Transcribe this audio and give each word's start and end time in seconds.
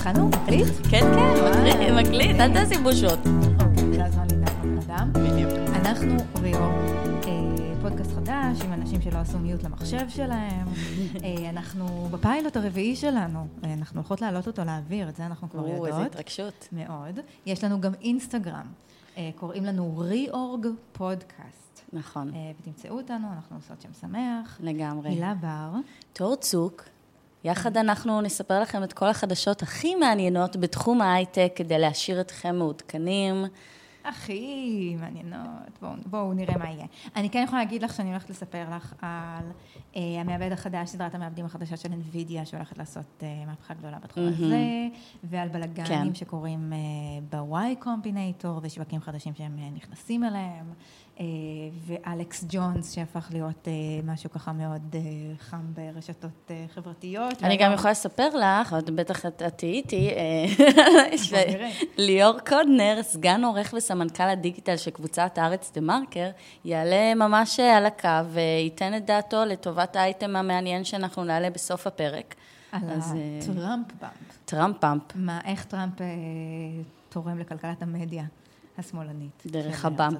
התחלנו? 0.00 0.28
מקליט? 0.28 0.66
כן, 0.90 1.00
כן, 1.00 1.34
מקליט, 1.50 2.06
מקליט, 2.06 2.40
אל 2.40 2.52
תעשי 2.52 2.78
בושות. 2.82 3.18
אוקיי, 3.60 3.94
זה 3.94 4.04
הזמן 4.04 4.26
להתנהג 4.30 4.78
אדם. 4.84 5.12
בדיוק. 5.12 5.50
אנחנו 5.74 6.16
ריו, 6.42 6.62
אה, 6.62 7.80
פודקאסט 7.82 8.10
חדש 8.12 8.62
עם 8.64 8.72
אנשים 8.72 9.00
שלא 9.02 9.18
עשו 9.18 9.38
מיוט 9.38 9.62
למחשב 9.62 10.08
שלהם. 10.08 10.66
אה, 11.24 11.50
אנחנו 11.50 12.08
בפיילוט 12.10 12.56
הרביעי 12.56 12.96
שלנו, 12.96 13.46
אה, 13.64 13.74
אנחנו 13.74 14.00
הולכות 14.00 14.20
להעלות 14.20 14.46
אותו 14.46 14.64
לאוויר, 14.64 15.08
את 15.08 15.16
זה 15.16 15.26
אנחנו 15.26 15.50
כבר 15.50 15.60
או, 15.60 15.66
איזה 15.66 15.88
יודעות. 15.88 16.06
התרגשות. 16.06 16.68
מאוד. 16.72 17.20
יש 17.46 17.64
לנו 17.64 17.80
גם 17.80 17.92
אינסטגרם, 18.00 18.66
אה, 19.16 19.30
קוראים 19.36 19.64
לנו 19.64 19.98
ריאורג 19.98 20.66
פודקאסט. 20.92 21.80
נכון, 21.92 22.30
אה, 22.34 22.52
ותמצאו 22.60 22.96
אותנו, 22.96 23.28
אנחנו 23.36 23.56
עושות 23.56 23.80
שם 23.80 23.92
שמח. 24.00 24.58
לגמרי. 24.60 25.10
הילה 25.10 25.34
בר. 25.34 25.72
תור 26.12 26.36
צוק, 26.36 26.84
יחד 27.44 27.76
אנחנו 27.76 28.20
נספר 28.20 28.60
לכם 28.60 28.84
את 28.84 28.92
כל 28.92 29.08
החדשות 29.08 29.62
הכי 29.62 29.94
מעניינות 29.94 30.56
בתחום 30.56 31.00
ההייטק 31.00 31.52
כדי 31.56 31.78
להשאיר 31.78 32.20
אתכם 32.20 32.56
מעודכנים. 32.56 33.44
הכי 34.10 34.96
מעניינות, 35.00 35.78
בואו 35.80 35.92
בוא 36.06 36.34
נראה 36.34 36.58
מה 36.58 36.70
יהיה. 36.70 36.86
אני 37.16 37.30
כן 37.30 37.42
יכולה 37.44 37.62
להגיד 37.62 37.82
לך 37.82 37.94
שאני 37.94 38.10
הולכת 38.10 38.30
לספר 38.30 38.64
לך 38.76 38.94
על 39.02 39.44
אה, 39.96 40.20
המעבד 40.20 40.52
החדש, 40.52 40.88
סדרת 40.88 41.14
המעבדים 41.14 41.44
החדשה 41.44 41.76
של 41.76 41.88
NVIDIA, 41.88 42.44
שהולכת 42.44 42.78
לעשות 42.78 43.22
אה, 43.22 43.44
מהפכה 43.46 43.74
גדולה 43.74 43.98
בתחום 43.98 44.24
מהמם. 44.24 44.34
הזה, 44.44 44.88
ועל 45.24 45.48
בלאגנים 45.48 45.86
כן. 46.08 46.14
שקורים 46.14 46.72
אה, 46.72 47.38
ב-Y 47.40 47.84
Combinator, 47.84 48.48
ושווקים 48.62 49.00
חדשים 49.00 49.34
שהם 49.34 49.58
אה, 49.58 49.68
נכנסים 49.74 50.24
אליהם, 50.24 50.66
אה, 51.20 51.24
ואלכס 51.86 52.44
ג'ונס, 52.48 52.94
שהפך 52.94 53.28
להיות 53.32 53.68
אה, 53.68 53.72
משהו 54.04 54.30
ככה 54.30 54.52
מאוד 54.52 54.94
אה, 54.94 55.00
חם 55.38 55.72
ברשתות 55.74 56.50
אה, 56.50 56.64
חברתיות. 56.74 57.42
אני 57.42 57.56
גם 57.56 57.72
יכולה 57.72 57.90
לספר 57.90 58.28
לך, 58.36 58.74
את 58.78 58.90
בטח 58.90 59.26
את 59.26 59.42
תהיי 59.56 59.72
איתי, 59.72 60.08
אה, 60.08 60.44
נראה. 61.48 61.68
ליאור 62.06 62.38
קודנר, 62.48 63.02
סגן 63.02 63.44
עורך 63.44 63.74
וסמנכ"ל 64.00 64.22
הדיגיטל 64.22 64.76
של 64.76 64.90
קבוצת 64.90 65.38
הארץ 65.38 65.72
דה 65.74 65.80
מרקר, 65.80 66.30
יעלה 66.64 67.14
ממש 67.14 67.60
אה, 67.60 67.76
על 67.76 67.86
הקו 67.86 68.08
וייתן 68.32 68.96
את 68.96 69.06
דעתו 69.06 69.44
לטובת 69.44 69.96
האייטם 69.96 70.36
המעניין 70.36 70.84
שאנחנו 70.84 71.24
נעלה 71.24 71.50
בסוף 71.50 71.86
הפרק. 71.86 72.34
על 72.72 72.80
אה, 72.90 72.96
ה 73.42 73.49
Trump 73.49 73.86
bump. 74.00 74.12
Trump 74.44 74.76
pump. 74.80 75.02
מה, 75.14 75.40
איך 75.44 75.64
טראמפ 75.64 76.00
אה, 76.00 76.06
תורם 77.08 77.38
לכלכלת 77.38 77.82
המדיה 77.82 78.24
השמאלנית. 78.78 79.42
דרך 79.46 79.84
הבאמפ. 79.84 80.18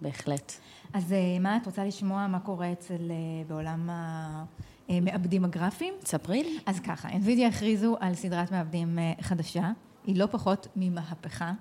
בהחלט. 0.00 0.52
אז 0.92 1.12
אה, 1.12 1.38
מה, 1.40 1.56
את 1.56 1.66
רוצה 1.66 1.84
לשמוע 1.84 2.26
מה 2.26 2.40
קורה 2.40 2.72
אצל, 2.72 3.10
אה, 3.10 3.16
בעולם 3.48 3.90
המעבדים 4.88 5.44
הגרפיים? 5.44 5.94
ספרי 6.04 6.42
לי. 6.42 6.58
אז 6.66 6.80
ככה, 6.80 7.08
NVIDIA 7.08 7.46
הכריזו 7.48 7.96
על 8.00 8.14
סדרת 8.14 8.50
מעבדים 8.52 8.98
אה, 8.98 9.12
חדשה. 9.20 9.70
היא 10.08 10.16
לא 10.16 10.26
פחות 10.30 10.66
ממהפכה. 10.76 11.52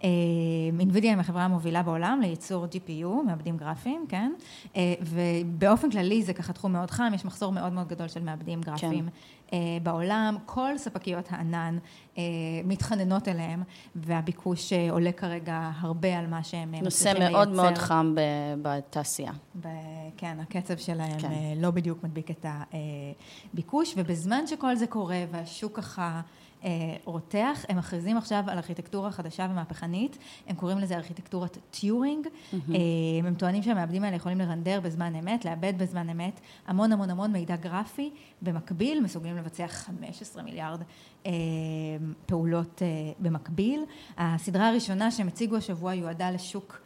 NVIDIA 0.00 1.02
היא 1.02 1.16
החברה 1.16 1.44
המובילה 1.44 1.82
בעולם 1.82 2.18
לייצור 2.22 2.64
GPU, 2.64 3.06
מעבדים 3.26 3.56
גרפיים, 3.56 4.04
כן? 4.08 4.32
אה, 4.76 4.94
ובאופן 5.00 5.90
כללי 5.90 6.22
זה 6.22 6.32
ככה 6.32 6.52
תחום 6.52 6.72
מאוד 6.72 6.90
חם, 6.90 7.12
יש 7.14 7.24
מחסור 7.24 7.52
מאוד 7.52 7.72
מאוד 7.72 7.88
גדול 7.88 8.08
של 8.08 8.22
מעבדים 8.22 8.60
גרפיים 8.60 9.08
אה, 9.52 9.58
בעולם. 9.82 10.36
כל 10.46 10.78
ספקיות 10.78 11.26
הענן 11.30 11.78
אה, 12.18 12.22
מתחננות 12.64 13.28
אליהם, 13.28 13.62
והביקוש 13.96 14.72
עולה 14.90 15.12
כרגע 15.12 15.70
הרבה 15.80 16.18
על 16.18 16.26
מה 16.26 16.42
שהם 16.42 16.74
אה, 16.74 16.80
נושא 16.80 17.08
מצליחים 17.08 17.32
מאוד 17.32 17.48
לייצר. 17.48 17.62
מאוד 17.62 17.78
חם 17.78 18.14
בתעשייה. 18.62 19.32
ב- 19.60 19.68
כן, 20.16 20.36
הקצב 20.40 20.76
שלהם 20.76 21.18
כן. 21.18 21.28
כן. 21.28 21.54
לא 21.56 21.70
בדיוק 21.70 22.04
מדביק 22.04 22.30
את 22.30 22.46
הביקוש, 23.52 23.94
ובזמן 23.96 24.46
שכל 24.46 24.76
זה 24.76 24.86
קורה 24.86 25.24
והשוק 25.30 25.76
ככה 25.76 26.20
רותח, 27.04 27.64
הם 27.68 27.78
מכריזים 27.78 28.16
עכשיו 28.16 28.44
על 28.46 28.56
ארכיטקטורה 28.56 29.10
חדשה 29.10 29.46
ומהפכנית, 29.50 30.18
הם 30.46 30.56
קוראים 30.56 30.78
לזה 30.78 30.96
ארכיטקטורת 30.96 31.58
טיורינג, 31.70 32.26
אה, 32.54 32.58
הם 33.24 33.34
טוענים 33.34 33.62
שהמעבדים 33.62 34.04
האלה 34.04 34.16
יכולים 34.16 34.38
לרנדר 34.38 34.80
בזמן 34.80 35.14
אמת, 35.14 35.44
לעבד 35.44 35.72
בזמן 35.78 36.08
אמת, 36.10 36.40
המון 36.66 36.92
המון 36.92 37.10
המון 37.10 37.32
מידע 37.32 37.56
גרפי, 37.56 38.10
במקביל 38.42 39.00
מסוגלים 39.00 39.36
לבצע 39.36 39.66
15 39.68 40.42
מיליארד 40.42 40.80
אה, 41.26 41.32
פעולות 42.26 42.82
אה, 42.82 42.88
במקביל. 43.18 43.80
הסדרה 44.18 44.68
הראשונה 44.68 45.10
שהם 45.10 45.28
הציגו 45.28 45.56
השבוע 45.56 45.94
יועדה 45.94 46.30
לשוק 46.30 46.82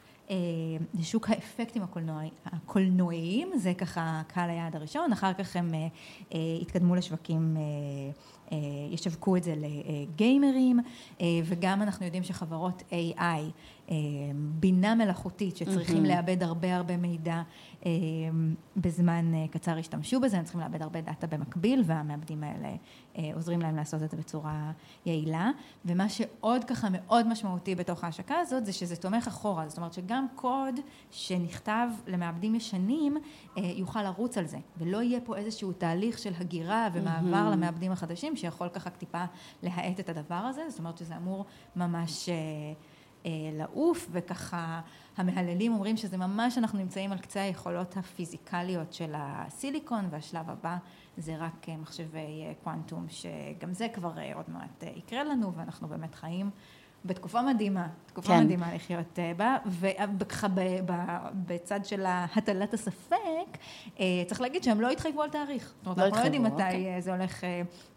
לשוק 0.95 1.31
האפקטים 1.31 1.83
הקולנועי- 1.83 2.31
הקולנועיים, 2.47 3.51
זה 3.57 3.75
ככה 3.75 4.23
קהל 4.27 4.51
היעד 4.51 4.77
הראשון, 4.77 5.13
אחר 5.13 5.33
כך 5.33 5.57
הם 5.57 5.75
התקדמו 6.63 6.95
לשווקים, 6.95 7.57
ישווקו 8.91 9.37
את 9.37 9.43
זה 9.43 9.55
לגיימרים, 9.57 10.81
אה, 11.21 11.27
וגם 11.45 11.83
אנחנו 11.83 12.05
יודעים 12.05 12.23
שחברות 12.23 12.83
AI, 12.91 13.19
אה, 13.19 13.41
בינה 14.61 14.95
מלאכותית, 14.95 15.57
שצריכים 15.57 15.97
מהמם. 15.97 16.07
לעבד 16.07 16.43
הרבה 16.43 16.77
הרבה 16.77 16.97
מידע 16.97 17.43
אה, 17.87 17.91
בזמן 18.77 19.35
אה, 19.35 19.49
קצר 19.51 19.79
השתמשו 19.79 20.21
בזה, 20.21 20.39
הם 20.39 20.45
צריכים 20.45 20.61
לעבד 20.61 20.83
הרבה 20.83 21.01
דאטה 21.01 21.27
במקביל, 21.27 21.83
והמעבדים 21.87 22.45
האלה 22.45 22.69
אה, 23.19 23.31
עוזרים 23.35 23.61
להם 23.61 23.77
לעשות 23.77 24.03
את 24.03 24.11
זה 24.11 24.17
בצורה 24.17 24.73
יעילה. 25.07 25.51
ומה 25.85 26.09
שעוד 26.09 26.65
ככה 26.65 26.89
מאוד 26.93 27.29
משמעותי 27.29 27.75
בתוך 27.75 28.05
ההשקה 28.05 28.35
הזאת, 28.39 28.67
זה 28.67 28.73
שזה 28.73 28.97
תומך 28.97 29.27
אחורה, 29.27 29.69
זאת 29.69 29.79
אומרת 29.79 29.93
שגם 29.93 30.27
קוד 30.35 30.81
שנכתב 31.11 31.89
למעבדים 32.07 32.55
ישנים, 32.55 33.17
אה, 33.59 33.63
יוכל 33.63 34.03
לרוץ 34.03 34.39
על 34.39 34.47
זה, 34.47 34.59
ולא 34.79 35.03
יהיה 35.03 35.21
פה 35.21 35.37
איזשהו 35.37 35.73
תהליך 35.73 36.19
של 36.19 36.33
הגירה 36.41 36.89
ומעבר 36.93 37.23
מהמם. 37.23 37.53
למעבדים 37.53 37.93
החדשים, 37.93 38.37
שיכול 38.37 38.69
ככה 38.69 38.91
טיפה 38.91 39.25
להאט 39.63 40.01
את 40.01 40.09
הדבר 40.09 40.35
הזה, 40.35 40.63
זאת 40.69 40.79
אומרת 40.79 40.99
שזה 40.99 41.17
אמור 41.17 41.45
ממש... 41.77 42.29
אה, 43.27 43.31
לעוף, 43.53 44.09
וככה 44.11 44.81
המהללים 45.17 45.73
אומרים 45.73 45.97
שזה 45.97 46.17
ממש, 46.17 46.59
אנחנו 46.59 46.79
נמצאים 46.79 47.13
על 47.13 47.19
קצה 47.19 47.43
היכולות 47.43 47.97
הפיזיקליות 47.97 48.93
של 48.93 49.13
הסיליקון, 49.17 50.09
והשלב 50.11 50.51
הבא 50.51 50.77
זה 51.17 51.37
רק 51.37 51.69
אה, 51.69 51.77
מחשבי 51.77 52.19
אה, 52.19 52.53
קוונטום, 52.65 53.07
שגם 53.09 53.75
זה 53.75 53.89
כבר 53.93 54.13
עוד 54.35 54.45
מעט 54.49 54.85
יקרה 54.97 55.25
לנו, 55.25 55.53
ואנחנו 55.55 55.89
באמת 55.89 56.15
חיים 56.15 56.51
בתקופה 57.05 57.43
מדהימה, 57.43 57.89
תקופה 58.07 58.29
כן. 58.29 58.45
מדהימה 58.45 58.75
לחיות 58.75 59.19
בה, 59.37 59.57
וככה 60.19 60.47
בצד 61.35 61.85
של 61.85 62.05
הטלת 62.07 62.75
הספק, 62.75 63.59
צריך 64.27 64.41
להגיד 64.41 64.63
שהם 64.63 64.81
לא 64.81 64.91
התחייבו 64.91 65.23
על 65.23 65.31
תאריך. 65.31 65.75
זאת 65.77 65.87
אומרת, 65.87 65.99
לא 65.99 66.05
אנחנו 66.05 66.21
לא 66.21 66.25
יודעים 66.25 66.47
התחייבו, 66.47 66.71
מתי 66.71 66.79
אוקיי. 66.79 67.03
זה 67.03 67.15
הולך 67.15 67.45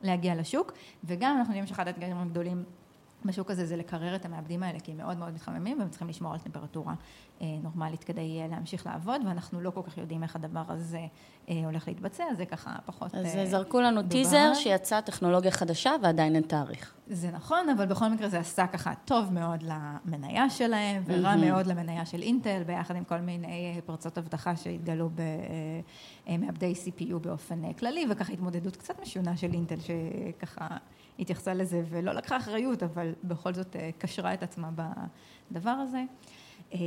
להגיע 0.01 0.35
לשוק, 0.35 0.73
וגם 1.03 1.38
אנחנו 1.38 1.53
יודעים 1.53 1.67
שאחד 1.67 1.88
האתגרים 1.88 2.17
הגדולים 2.17 2.63
בשוק 3.25 3.52
הזה 3.52 3.66
זה 3.66 3.75
לקרר 3.75 4.16
את 4.16 4.25
המעבדים 4.25 4.63
האלה, 4.63 4.80
כי 4.80 4.91
הם 4.91 4.97
מאוד 4.97 5.18
מאוד 5.18 5.34
מתחממים 5.34 5.80
והם 5.80 5.90
צריכים 5.90 6.09
לשמור 6.09 6.34
על 6.34 6.40
טמפרטורה 6.40 6.94
אה, 7.41 7.47
נורמלית 7.63 8.03
כדי 8.03 8.40
אה, 8.41 8.47
להמשיך 8.47 8.85
לעבוד, 8.85 9.22
ואנחנו 9.25 9.62
לא 9.62 9.69
כל 9.69 9.81
כך 9.88 9.97
יודעים 9.97 10.24
איך 10.24 10.35
הדבר 10.35 10.63
הזה 10.68 11.06
אה, 11.50 11.62
הולך 11.66 11.88
להתבצע, 11.88 12.24
זה 12.38 12.46
ככה 12.46 12.75
פחות... 12.85 13.16
אז 13.16 13.38
זרקו 13.50 13.81
לנו 13.81 14.02
דובר. 14.02 14.12
טיזר 14.12 14.53
שיצא 14.53 15.02
טכנולוגיה 15.02 15.52
חדשה 15.52 15.91
ועדיין 16.02 16.35
אין 16.35 16.44
תאריך. 16.44 16.94
זה 17.08 17.31
נכון, 17.31 17.69
אבל 17.69 17.85
בכל 17.85 18.09
מקרה 18.09 18.29
זה 18.29 18.40
עשה 18.40 18.68
ככה 18.68 18.94
טוב 19.06 19.34
מאוד 19.34 19.63
למניה 19.63 20.50
שלהם, 20.50 21.03
ורע 21.06 21.22
מהמם. 21.22 21.47
מאוד 21.47 21.68
למניה 21.68 22.06
של 22.06 22.22
אינטל, 22.22 22.63
ביחד 22.66 22.96
עם 22.96 23.03
כל 23.03 23.18
מיני 23.18 23.81
פרצות 23.85 24.18
אבטחה 24.18 24.56
שהתגלו 24.56 25.09
במעבדי 26.28 26.74
CPU 26.85 27.19
באופן 27.22 27.74
כללי, 27.74 28.06
וככה 28.09 28.34
התמודדות 28.34 28.75
קצת 28.75 29.02
משונה 29.02 29.38
של 29.38 29.53
אינטל, 29.53 29.75
שככה 29.79 30.68
התייחסה 31.19 31.53
לזה 31.53 31.84
ולא 31.90 32.12
לקחה 32.12 32.38
אחריות, 32.38 32.84
אבל 32.84 33.13
בכל 33.24 33.53
זאת 33.53 33.75
אה, 33.75 33.90
קשרה 33.97 34.34
את 34.34 34.44
עצמה 34.44 34.69
בדבר 35.52 35.69
הזה. 35.69 36.03
אה, 36.74 36.80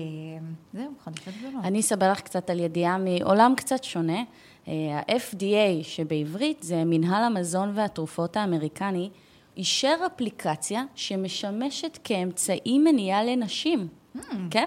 זהו, 0.73 0.93
חדשות 1.05 1.35
גדולות. 1.41 1.65
אני 1.65 1.81
אספר 1.81 2.13
לך 2.13 2.21
קצת 2.21 2.51
על 2.51 2.61
ידיעה 2.61 2.99
מעולם 2.99 3.55
קצת 3.57 3.85
שונה. 3.85 4.23
אה, 4.69 4.73
ה-FDA, 4.99 5.83
שבעברית 5.83 6.63
זה 6.63 6.85
מנהל 6.85 7.25
המזון 7.25 7.73
והתרופות 7.75 8.37
האמריקני, 8.37 9.11
אישר 9.57 9.97
אפליקציה 10.07 10.85
שמשמשת 10.95 11.99
כאמצעי 12.05 12.79
מניעה 12.79 13.25
לנשים. 13.25 13.89
כן? 14.51 14.65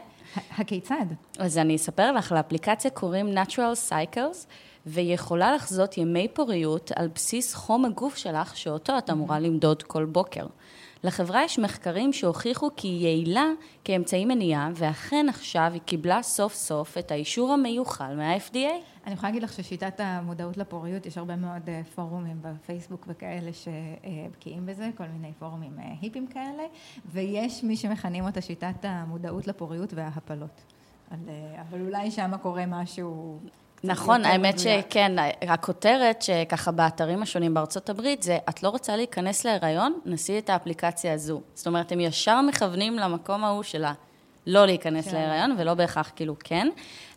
הכיצד? 0.57 1.05
אז 1.39 1.57
אני 1.57 1.75
אספר 1.75 2.11
לך, 2.11 2.31
לאפליקציה 2.31 2.91
קוראים 2.91 3.37
Natural 3.37 3.89
Cycles, 3.91 4.45
והיא 4.85 5.13
יכולה 5.13 5.55
לחזות 5.55 5.97
ימי 5.97 6.27
פוריות 6.27 6.91
על 6.95 7.07
בסיס 7.15 7.53
חום 7.53 7.85
הגוף 7.85 8.15
שלך, 8.15 8.57
שאותו 8.57 8.97
את 8.97 9.09
אמורה 9.09 9.39
למדוד 9.39 9.83
כל 9.83 10.05
בוקר. 10.05 10.45
לחברה 11.03 11.43
יש 11.43 11.59
מחקרים 11.59 12.13
שהוכיחו 12.13 12.69
כי 12.75 12.87
היא 12.87 13.03
יעילה 13.03 13.45
כאמצעי 13.83 14.25
מניעה, 14.25 14.69
ואכן 14.75 15.25
עכשיו 15.29 15.69
היא 15.73 15.81
קיבלה 15.81 16.23
סוף 16.23 16.53
סוף 16.53 16.97
את 16.97 17.11
האישור 17.11 17.53
המיוחל 17.53 18.15
מה-FDA. 18.15 18.55
אני 19.05 19.13
יכולה 19.13 19.29
להגיד 19.29 19.43
לך 19.43 19.53
ששיטת 19.53 19.99
המודעות 19.99 20.57
לפוריות, 20.57 21.05
יש 21.05 21.17
הרבה 21.17 21.35
מאוד 21.35 21.69
אה, 21.69 21.81
פורומים 21.95 22.37
בפייסבוק 22.41 23.05
וכאלה 23.07 23.51
שבקיאים 23.53 24.65
בזה, 24.65 24.89
כל 24.97 25.07
מיני 25.07 25.33
פורומים 25.39 25.79
אה, 25.79 25.93
היפים 26.01 26.27
כאלה, 26.27 26.63
ויש 27.05 27.63
מי 27.63 27.77
שמכנים 27.77 28.25
אותה 28.25 28.41
שיטת 28.41 28.75
המודעות 28.85 29.47
לפוריות 29.47 29.93
וההפלות. 29.93 30.61
אה, 31.11 31.17
אבל 31.61 31.81
אולי 31.81 32.11
שם 32.11 32.31
קורה 32.41 32.65
משהו 32.65 33.39
נכון, 33.85 34.25
האמת 34.25 34.55
מדויק. 34.55 34.85
שכן, 34.89 35.15
הכותרת 35.41 36.21
שככה 36.21 36.71
באתרים 36.71 37.21
השונים 37.21 37.53
בארצות 37.53 37.89
הברית 37.89 38.23
זה, 38.23 38.37
את 38.49 38.63
לא 38.63 38.69
רוצה 38.69 38.95
להיכנס 38.95 39.45
להיריון? 39.45 39.99
נסי 40.05 40.37
את 40.37 40.49
האפליקציה 40.49 41.13
הזו. 41.13 41.41
זאת 41.53 41.67
אומרת, 41.67 41.91
הם 41.91 41.99
ישר 41.99 42.41
מכוונים 42.41 42.99
למקום 42.99 43.43
ההוא 43.43 43.63
שלה. 43.63 43.93
לא 44.47 44.65
להיכנס 44.65 45.07
כן. 45.07 45.13
להיריון, 45.13 45.55
ולא 45.57 45.73
בהכרח 45.73 46.11
כאילו 46.15 46.35
כן. 46.39 46.67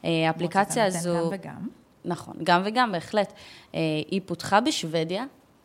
אה, 0.04 0.10
האפליקציה 0.26 0.84
הזו... 0.84 1.14
גם 1.14 1.28
וגם. 1.30 1.68
נכון, 2.04 2.34
גם 2.42 2.62
וגם, 2.64 2.92
בהחלט. 2.92 3.32
אה, 3.74 3.80
היא 4.10 4.20
פותחה 4.26 4.60
בשוודיה, 4.60 5.24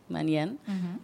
מעניין. 0.09 0.55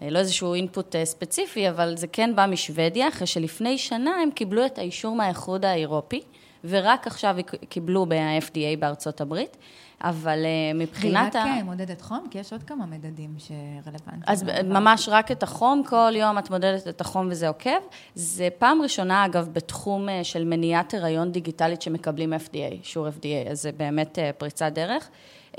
אה, 0.02 0.10
לא 0.10 0.20
איזשהו 0.20 0.54
אינפוט 0.54 0.96
ספציפי, 1.04 1.70
אבל 1.70 1.98
זה 1.98 2.08
כן 2.08 2.36
בא 2.36 2.46
משוודיה, 2.46 3.08
אחרי 3.08 3.28
שלפני 3.28 3.78
שנה 3.78 4.12
הם 4.24 4.32
קיבלו 4.32 4.66
את 4.66 4.78
האישור 4.78 5.16
מהאיחוד 5.16 5.66
האירופי, 5.66 6.22
ורק 6.64 7.08
עכשיו 7.08 7.36
קיבלו 7.70 8.06
ב-FDA 8.06 8.80
בארצות 8.80 9.22
הברית, 9.22 9.58
אבל 10.02 10.40
והיא 10.44 10.74
מבחינת 10.88 11.36
רק 11.36 11.46
ה... 11.46 11.48
אה, 11.48 11.64
מודדת 11.64 12.02
חום, 12.02 12.28
כי 12.32 12.40
יש 12.40 12.54
עוד 12.54 12.64
כמה 12.64 12.86
מדדים 12.86 13.36
שרלוונטיים. 13.38 14.24
אז 14.28 14.44
ממש 14.66 15.10
רק 15.12 15.32
את 15.32 15.44
החום, 15.44 15.84
כל 15.86 16.12
יום 16.16 16.38
את 16.38 16.50
מודדת 16.50 16.88
את 16.88 17.02
החום 17.02 17.28
וזה 17.32 17.48
עוקב. 17.48 17.80
זה 18.16 18.48
פעם 18.58 18.82
ראשונה, 18.82 19.26
אגב, 19.26 19.50
בתחום 19.54 20.10
אה, 20.10 20.24
של 20.24 20.44
מניעת 20.44 20.94
הריון 20.94 21.32
דיגיטלית 21.32 21.82
שמקבלים 21.82 22.34
FDA, 22.34 22.72
אישור 22.72 23.08
FDA, 23.08 23.52
אז 23.52 23.62
זה 23.62 23.72
באמת 23.72 24.20
אה, 24.20 24.32
פריצת 24.38 24.72
דרך. 24.74 25.10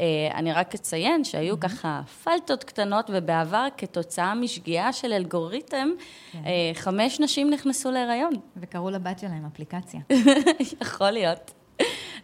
אה, 0.00 0.06
אני 0.34 0.52
רק 0.52 0.74
אציין 0.74 1.24
שהיו 1.24 1.60
ככה 1.60 2.00
פלטות 2.24 2.64
קטנות, 2.64 3.10
ובעבר, 3.14 3.66
כתוצאה 3.76 4.34
משגיאה 4.34 4.92
של 4.92 5.12
אלגוריתם, 5.12 5.88
כן. 6.32 6.38
אה, 6.46 6.70
חמש 6.74 7.20
נשים 7.20 7.50
נכנסו 7.50 7.90
להיריון. 7.90 8.32
וקראו 8.56 8.90
לבת 8.90 9.18
שלהם 9.18 9.46
אפליקציה. 9.46 10.00
יכול 10.82 11.10
להיות. 11.10 11.50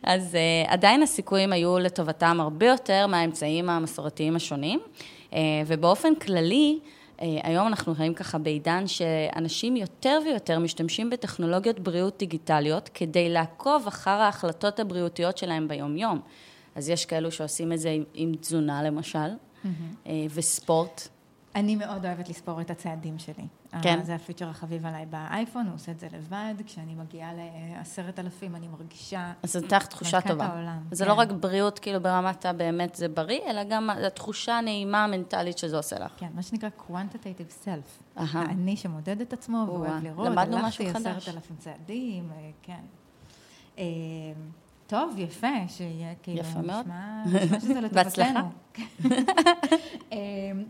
אז 0.02 0.34
uh, 0.34 0.70
עדיין 0.73 1.02
הסיכויים 1.02 1.52
היו 1.52 1.78
לטובתם 1.78 2.40
הרבה 2.40 2.67
יותר 2.67 3.06
מהאמצעים 3.06 3.70
המסורתיים 3.70 4.37
השונים, 4.37 4.81
uh, 5.31 5.34
ובאופן 5.67 6.14
כללי, 6.14 6.79
uh, 6.82 7.22
היום 7.43 7.67
אנחנו 7.67 7.94
חיים 7.94 8.14
ככה 8.14 8.38
בעידן 8.38 8.87
שאנשים 8.87 9.76
יותר 9.76 10.19
ויותר 10.25 10.58
משתמשים 10.58 11.11
בטכנולוגיות 11.11 11.81
בריאות 11.81 12.19
דיגיטליות 12.19 12.90
כדי 12.94 13.29
לעקוב 13.29 13.87
אחר 13.87 14.11
ההחלטות 14.11 14.81
הבריאותיות 14.81 15.38
שלהם 15.38 15.69
ביום-יום. 15.69 16.20
אז 16.76 16.88
יש 16.88 17.06
כאלו 17.06 17.32
שעושים 17.32 17.73
את 17.73 17.78
זה 17.78 17.90
עם, 17.90 18.05
עם 18.14 18.32
תזונה 18.40 18.82
למשל, 18.82 19.28
uh, 19.64 19.69
וספורט. 20.34 21.08
אני 21.55 21.76
מאוד 21.76 22.06
אוהבת 22.06 22.28
לספור 22.28 22.61
את 22.61 22.70
הצעדים 22.70 23.19
שלי. 23.19 23.46
כן. 23.82 23.99
אה, 23.99 24.05
זה 24.05 24.14
הפיצ'ר 24.14 24.49
החביב 24.49 24.87
עליי 24.87 25.06
באייפון, 25.06 25.67
הוא 25.67 25.75
עושה 25.75 25.93
את 25.93 26.00
זה 26.00 26.08
לבד. 26.12 26.55
כשאני 26.67 26.94
מגיעה 26.94 27.31
לעשרת 27.34 28.19
אלפים, 28.19 28.56
אני 28.56 28.69
מרגישה... 28.69 29.32
אז 29.43 29.56
נותן 29.56 29.76
לך 29.76 29.87
תחושה 29.87 30.20
טובה. 30.20 30.46
העולם, 30.46 30.82
זה 30.90 31.05
כן. 31.05 31.11
לא 31.11 31.14
רק 31.14 31.32
בריאות, 31.32 31.78
כאילו 31.78 32.00
ברמת 32.02 32.46
הבאמת 32.46 32.94
זה 32.94 33.08
בריא, 33.08 33.40
אלא 33.46 33.64
גם 33.64 33.90
התחושה 33.90 34.58
הנעימה 34.58 35.05
המנטלית 35.05 35.58
שזה 35.58 35.76
עושה 35.76 35.99
לך. 35.99 36.12
כן, 36.17 36.29
מה 36.34 36.43
שנקרא 36.43 36.69
quantitative 36.88 37.64
self. 37.64 38.19
אהה. 38.19 38.26
האני 38.32 38.76
שמודד 38.76 39.20
את 39.20 39.32
עצמו 39.32 39.64
והוא 39.67 39.79
או-אה, 39.79 39.90
אוהב 39.90 40.05
לראות. 40.05 40.26
למדנו 40.26 40.56
הלכתי 40.56 40.69
משהו 40.69 40.94
חדש. 40.94 41.17
עשרת 41.17 41.34
אלפים 41.34 41.56
צעדים, 41.56 42.31
אה, 42.32 42.50
כן. 42.62 42.81
טוב, 44.87 45.15
יפה, 45.19 45.69
שיהיה 45.69 46.15
כאילו... 46.23 46.41
יפה 46.41 46.62
מאוד. 46.62 46.87
נשמע 46.87 47.61
שזה 47.61 47.81
לטובתנו. 47.81 47.93
בהצלחה. 47.93 48.49
אה, 50.12 50.19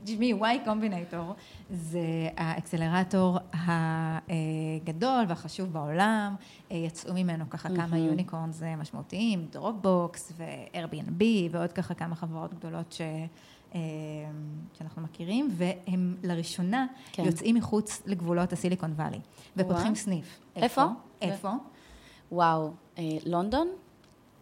תשמעי, 0.05 0.33
Y 0.33 0.67
Combinator 0.67 1.33
זה 1.71 2.29
ה 2.37 2.45
accelerator 2.45 3.38
הגדול 3.53 5.25
והחשוב 5.29 5.73
בעולם. 5.73 6.35
אה, 6.71 6.77
יצאו 6.77 7.15
ממנו 7.15 7.51
ככה 7.51 7.69
כמה 7.77 7.99
unicorns 7.99 8.62
אה, 8.63 8.77
משמעותיים, 8.77 9.47
דרופבוקס 9.51 10.33
ו-Airbnb 10.37 11.23
ועוד 11.51 11.73
ככה 11.73 11.95
כמה 11.95 12.15
חברות 12.15 12.55
גדולות 12.55 12.93
ש... 12.93 13.01
שאנחנו 14.79 15.03
מכירים, 15.03 15.49
והם 15.51 16.17
לראשונה 16.23 16.87
כן. 17.12 17.25
יוצאים 17.25 17.55
מחוץ 17.55 18.03
לגבולות 18.07 18.53
הסיליקון 18.53 18.93
וואלי, 18.93 19.21
ופותחים 19.57 19.85
וואו. 19.85 19.95
סניף. 19.95 20.41
איפה? 20.57 20.85
איפה? 21.23 21.51
וואו, 22.33 22.71
אה, 22.99 23.03
לונדון? 23.27 23.69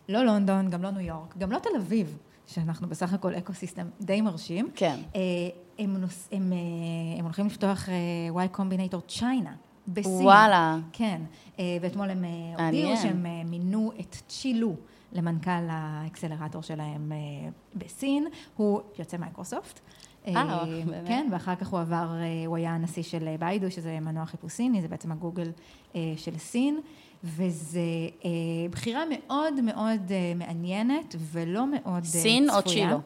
לא 0.08 0.24
לונדון, 0.24 0.70
גם 0.70 0.82
לא 0.82 0.90
ניו 0.90 1.00
יורק, 1.00 1.36
גם 1.36 1.52
לא 1.52 1.58
תל 1.58 1.76
אביב, 1.76 2.18
שאנחנו 2.46 2.88
בסך 2.88 3.12
הכל 3.12 3.34
ecosystem 3.34 3.86
די 4.00 4.20
מרשים. 4.20 4.70
כן. 4.74 4.96
אה, 5.14 5.20
הם, 5.78 5.96
נו, 5.96 6.28
הם, 6.32 6.52
אה, 6.52 7.18
הם 7.18 7.24
הולכים 7.24 7.46
לפתוח 7.46 7.88
אה, 7.88 8.46
Y 8.46 8.56
Combinator 8.56 9.00
China, 9.08 9.54
בסין. 9.88 10.12
וואלה. 10.12 10.78
כן, 10.92 11.20
ואתמול 11.80 12.10
הם. 12.10 12.24
הודיעו 12.58 12.96
שהם 12.96 13.26
מינו 13.50 13.92
את 14.00 14.16
צ'ילו 14.28 14.74
למנכ"ל 15.12 15.50
ה 15.68 15.76
accelerator 15.76 16.62
שלהם 16.62 17.12
בסין, 17.74 18.26
הוא 18.56 18.80
יוצא 18.98 19.16
מייקרוסופט. 19.16 19.80
אה, 20.26 20.64
באמת? 20.64 21.08
כן, 21.08 21.28
ואחר 21.32 21.54
כך 21.54 21.68
הוא 21.68 21.80
עבר, 21.80 22.08
הוא 22.46 22.56
היה 22.56 22.74
הנשיא 22.74 23.02
של 23.02 23.28
ביידו, 23.38 23.70
שזה 23.70 24.00
מנוע 24.00 24.26
חיפוש 24.26 24.52
סיני, 24.52 24.82
זה 24.82 24.88
בעצם 24.88 25.12
הגוגל 25.12 25.50
של 25.94 26.38
סין, 26.38 26.80
וזו 27.24 27.80
אה, 28.24 28.30
בחירה 28.70 29.02
מאוד 29.10 29.60
מאוד 29.60 30.00
אה, 30.10 30.32
מעניינת 30.36 31.14
ולא 31.18 31.66
מאוד 31.66 31.94
אה, 31.94 32.00
צפויה. 32.00 32.22
סין 32.22 32.50
או 32.50 32.62
צ'ילו? 32.62 33.00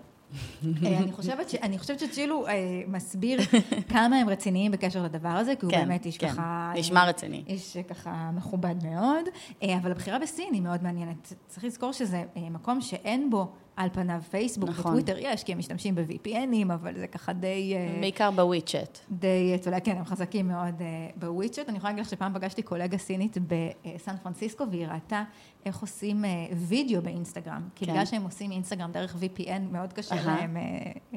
אה, 0.85 0.99
אני 0.99 1.13
חושבת, 1.13 1.51
ש, 1.51 1.55
אני 1.55 1.79
חושבת 1.79 2.01
שצ'ילו 2.01 2.47
אה, 2.47 2.53
מסביר 2.87 3.41
כמה 3.93 4.17
הם 4.17 4.29
רציניים 4.29 4.73
בקשר 4.73 5.03
לדבר 5.03 5.29
הזה, 5.29 5.57
כי 5.57 5.67
הוא 5.67 5.73
כן, 5.73 5.79
באמת 5.79 6.07
איש 6.07 6.19
כן. 6.19 6.29
ככה... 6.29 6.73
נשמע 6.77 7.01
אה, 7.01 7.09
רציני. 7.09 7.45
איש 7.47 7.77
ככה 7.77 8.31
מכובד 8.35 8.75
מאוד, 8.83 9.25
אה, 9.63 9.77
אבל 9.77 9.91
הבחירה 9.91 10.19
בסין 10.19 10.55
היא 10.55 10.63
מאוד 10.63 10.83
מעניינת. 10.83 11.33
צריך 11.47 11.65
לזכור 11.65 11.93
שזה 11.93 12.25
אה, 12.37 12.51
מקום 12.51 12.81
שאין 12.81 13.31
בו 13.31 13.53
על 13.79 13.89
פניו 13.93 14.21
פייסבוק 14.31 14.71
נכון. 14.71 14.87
וטוויטר 14.87 15.17
יש, 15.19 15.45
כי 15.45 15.53
הם 15.53 15.59
משתמשים 15.59 15.95
ב-VPNים, 15.95 16.73
אבל 16.75 16.99
זה 16.99 17.07
ככה 17.07 17.33
די... 17.33 17.75
אה, 17.77 17.97
בעיקר 18.01 18.31
בוויצ'ט. 18.31 18.99
די, 19.11 19.53
אתה 19.55 19.69
יודע, 19.69 19.81
כן, 19.81 19.97
הם 19.97 20.05
חזקים 20.05 20.49
מאוד 20.49 20.75
uh, 20.79 20.83
בוויצ'ט. 21.17 21.69
אני 21.69 21.77
יכולה 21.77 21.93
להגיד 21.93 22.05
לך 22.05 22.11
שפעם 22.11 22.35
פגשתי 22.35 22.63
קולגה 22.63 22.99
סינית 22.99 23.37
בסן 23.39 24.17
פרנסיסקו, 24.23 24.65
והיא 24.71 24.87
ראתה 24.87 25.23
איך 25.67 25.79
עושים 25.81 26.25
uh, 26.25 26.29
וידאו 26.57 27.03
באינסטגרם. 27.03 27.69
כי 27.75 27.87
כן. 27.87 27.93
בגלל 27.93 28.05
שהם 28.05 28.23
עושים 28.23 28.51
אינסטגרם 28.51 28.93
דרך 28.93 29.17
VPN, 29.21 29.61
מאוד 29.73 29.93
קשה 29.93 30.15
אהה. 30.15 30.27
להם 30.27 30.57
uh, 30.57 31.15
uh, 31.15 31.17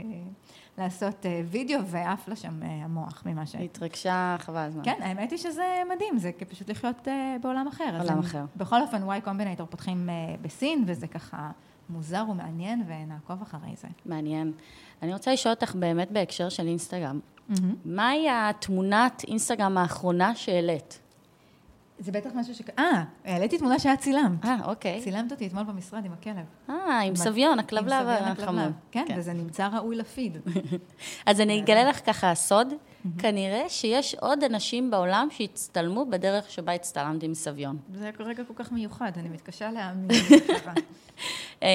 לעשות 0.78 1.26
uh, 1.26 1.28
וידאו, 1.46 1.80
ועף 1.86 2.28
לה 2.28 2.36
שם 2.36 2.60
uh, 2.62 2.66
המוח 2.66 3.24
ממה 3.26 3.46
ש... 3.46 3.56
התרגשה 3.56 4.36
חבל 4.40 4.58
הזמן. 4.58 4.84
כן, 4.86 5.00
האמת 5.02 5.32
היא 5.32 5.40
שזה 5.40 5.82
מדהים, 5.96 6.18
זה 6.18 6.32
פשוט 6.50 6.70
לחיות 6.70 7.08
uh, 7.08 7.12
בעולם 7.42 7.68
אחר. 7.68 7.98
עולם 8.00 8.14
הם- 8.14 8.20
אחר. 8.20 8.46
בכל 8.56 8.82
אופן, 8.82 9.04
Y 9.10 9.26
Combinator 9.26 9.66
פותחים 9.70 10.10
uh, 10.10 10.42
בסין, 10.42 10.84
וזה 10.88 11.08
ככה 11.08 11.52
מוזר 11.90 12.24
ומעניין, 12.30 12.84
ונעקוב 12.88 13.42
אחרי 13.42 13.76
זה. 13.76 13.88
מעניין. 14.06 14.52
אני 15.02 15.14
רוצה 15.14 15.34
לשאול 15.34 15.54
אותך 15.54 15.76
באמת 15.76 16.12
בהקשר 16.12 16.50
של 16.50 16.68
אינסטגרם. 16.68 17.20
מהי 17.86 18.28
התמונת 18.30 19.24
אינסטגרם 19.28 19.78
האחרונה 19.78 20.36
שהעלית? 20.36 21.00
זה 22.00 22.12
בטח 22.12 22.30
משהו 22.36 22.56
ש... 22.56 22.62
אה, 22.80 23.04
העליתי 23.26 23.58
תמונה 23.58 23.80
שאת 23.80 24.00
צילמת. 24.00 24.46
אה, 24.46 24.58
אוקיי. 24.66 25.02
צילמת 25.02 25.32
אותי 25.32 25.48
אתמול 25.48 25.64
במשרד 25.64 26.06
עם 26.06 26.14
הכלב. 26.14 26.46
אה, 26.70 27.00
עם 27.00 27.16
סביון, 27.16 27.60
הכלבלב 27.60 28.08
החמוד. 28.08 28.38
הכלבלב. 28.38 28.72
כן, 28.92 29.06
וזה 29.18 29.34
נמצא 29.34 29.68
ראוי 29.68 29.96
לפיד. 29.96 30.38
אז 31.26 31.42
אני 31.42 31.62
אגלה 31.62 31.84
לך 31.84 32.06
ככה 32.06 32.36
סוד, 32.36 32.74
כנראה 33.18 33.70
שיש 33.70 34.16
עוד 34.16 34.44
אנשים 34.44 34.92
בעולם 34.92 35.28
שהצטלמו 35.32 36.06
בדרך 36.06 36.52
שבה 36.52 36.74
הצטלמת 36.74 37.24
עם 37.24 37.34
סביון. 37.34 37.78
זה 37.94 38.10
רגע 38.20 38.44
כל 38.44 38.54
כך 38.56 38.72
מיוחד, 38.72 39.12
אני 39.18 39.30
מתקשה 39.30 39.72
להאמין. 39.72 40.10
אמ, 41.62 41.68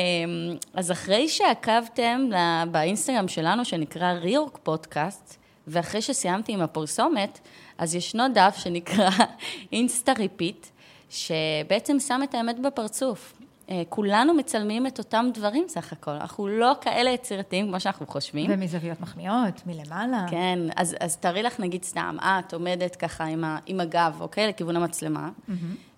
אז 0.74 0.92
אחרי 0.92 1.28
שעקבתם 1.28 2.30
באינסטגרם 2.70 3.28
שלנו, 3.28 3.64
שנקרא 3.64 4.12
ריורק 4.12 4.58
פודקאסט, 4.62 5.36
ואחרי 5.66 6.02
שסיימתי 6.02 6.52
עם 6.52 6.60
הפרסומת, 6.60 7.40
אז 7.78 7.94
ישנו 7.94 8.24
דף 8.34 8.56
שנקרא 8.58 9.10
Insta 9.72 10.12
Repeat, 10.12 10.66
שבעצם 11.10 11.98
שם 11.98 12.20
את 12.24 12.34
האמת 12.34 12.60
בפרצוף. 12.60 13.35
אה, 13.70 13.82
כולנו 13.88 14.34
מצלמים 14.34 14.86
את 14.86 14.98
אותם 14.98 15.26
דברים 15.34 15.64
סך 15.68 15.92
הכל, 15.92 16.10
אנחנו 16.10 16.48
לא 16.48 16.72
כאלה 16.80 17.10
יצירתיים 17.10 17.68
כמו 17.68 17.80
שאנחנו 17.80 18.06
חושבים. 18.06 18.50
ומזוויות 18.50 19.00
מחמיאות, 19.00 19.62
מלמעלה. 19.66 20.26
כן, 20.30 20.58
אז, 20.76 20.96
אז 21.00 21.16
תארי 21.16 21.42
לך 21.42 21.60
נגיד 21.60 21.84
סתם, 21.84 22.16
את 22.22 22.54
עומדת 22.54 22.96
ככה 22.96 23.24
עם, 23.24 23.44
ה, 23.44 23.58
עם 23.66 23.80
הגב, 23.80 24.16
אוקיי? 24.20 24.48
לכיוון 24.48 24.76
המצלמה, 24.76 25.30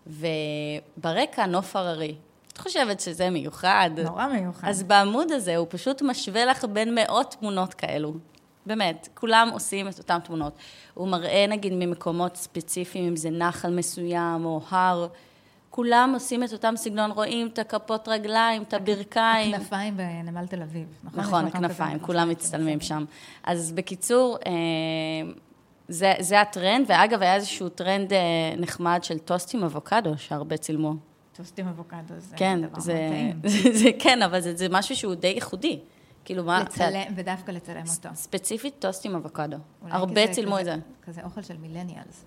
וברקע 0.07 1.47
נוף 1.47 1.77
הררי. 1.77 2.15
את 2.53 2.59
חושבת 2.59 3.01
שזה 3.01 3.31
מיוחד? 3.31 3.91
נורא 4.05 4.27
מיוחד. 4.27 4.69
אז 4.69 4.83
בעמוד 4.83 5.33
הזה 5.33 5.57
הוא 5.57 5.67
פשוט 5.71 6.03
משווה 6.03 6.45
לך 6.45 6.65
בין 6.65 6.95
מאות 6.95 7.37
תמונות 7.41 7.75
כאלו. 7.75 8.15
באמת, 8.67 9.09
כולם 9.15 9.49
עושים 9.53 9.89
את 9.89 9.99
אותן 9.99 10.19
תמונות. 10.19 10.53
הוא 10.95 11.09
מראה 11.09 11.47
נגיד 11.49 11.73
ממקומות 11.73 12.37
ספציפיים, 12.37 13.05
אם 13.05 13.17
זה 13.17 13.31
נחל 13.31 13.75
מסוים 13.75 14.45
או 14.45 14.61
הר, 14.71 15.07
כולם 15.79 16.11
עושים 16.15 16.45
את 16.45 16.53
אותם 16.53 16.75
סגנון, 16.77 17.11
רואים 17.11 17.47
את 17.47 17.59
הכפות 17.59 18.09
רגליים, 18.09 18.63
את 18.63 18.75
הברכיים. 18.75 19.57
כנפיים 19.57 19.97
בנמל 19.97 20.47
תל 20.47 20.63
אביב, 20.63 20.87
נכון? 21.05 21.21
נכון, 21.21 21.45
הכנפיים, 21.45 21.99
כולם 21.99 22.29
מצטלמים. 22.29 22.81
שם. 22.81 23.05
אז 23.45 23.73
בקיצור, 23.73 24.39
אה, 24.47 24.53
זה, 25.89 26.13
זה 26.19 26.41
הטרנד, 26.41 26.85
ואגב, 26.89 27.23
היה 27.23 27.35
איזשהו 27.35 27.69
טרנד 27.69 28.13
אה, 28.13 28.19
נחמד 28.57 29.01
של 29.03 29.19
טוסט 29.19 29.55
עם 29.55 29.65
אבוקדו, 29.65 30.11
שהרבה 30.17 30.57
צילמו. 30.57 30.95
טוסט 31.37 31.59
עם 31.59 31.69
אבוקדו 31.69 32.15
זה 32.19 32.37
כן, 32.37 32.61
דבר 32.63 32.81
זה, 32.81 33.09
טעים. 33.11 33.41
זה, 33.45 33.73
זה 33.83 33.91
כן, 33.99 34.23
אבל 34.23 34.41
זה, 34.41 34.57
זה 34.57 34.67
משהו 34.71 34.97
שהוא 34.97 35.15
די 35.15 35.27
ייחודי. 35.27 35.79
כאילו, 36.25 36.45
מה... 36.45 36.61
לצלם, 36.61 37.13
ודווקא 37.15 37.51
לצלם 37.51 37.83
אותו. 37.97 38.09
ספציפית 38.15 38.75
טוסט 38.79 39.07
עם 39.07 39.15
אבוקדו. 39.15 39.57
הרבה 39.91 40.33
צילמו 40.33 40.59
את 40.59 40.65
זה. 40.65 40.77
כזה 41.03 41.21
אוכל 41.25 41.43
של 41.43 41.57
מילניאלס. 41.57 42.25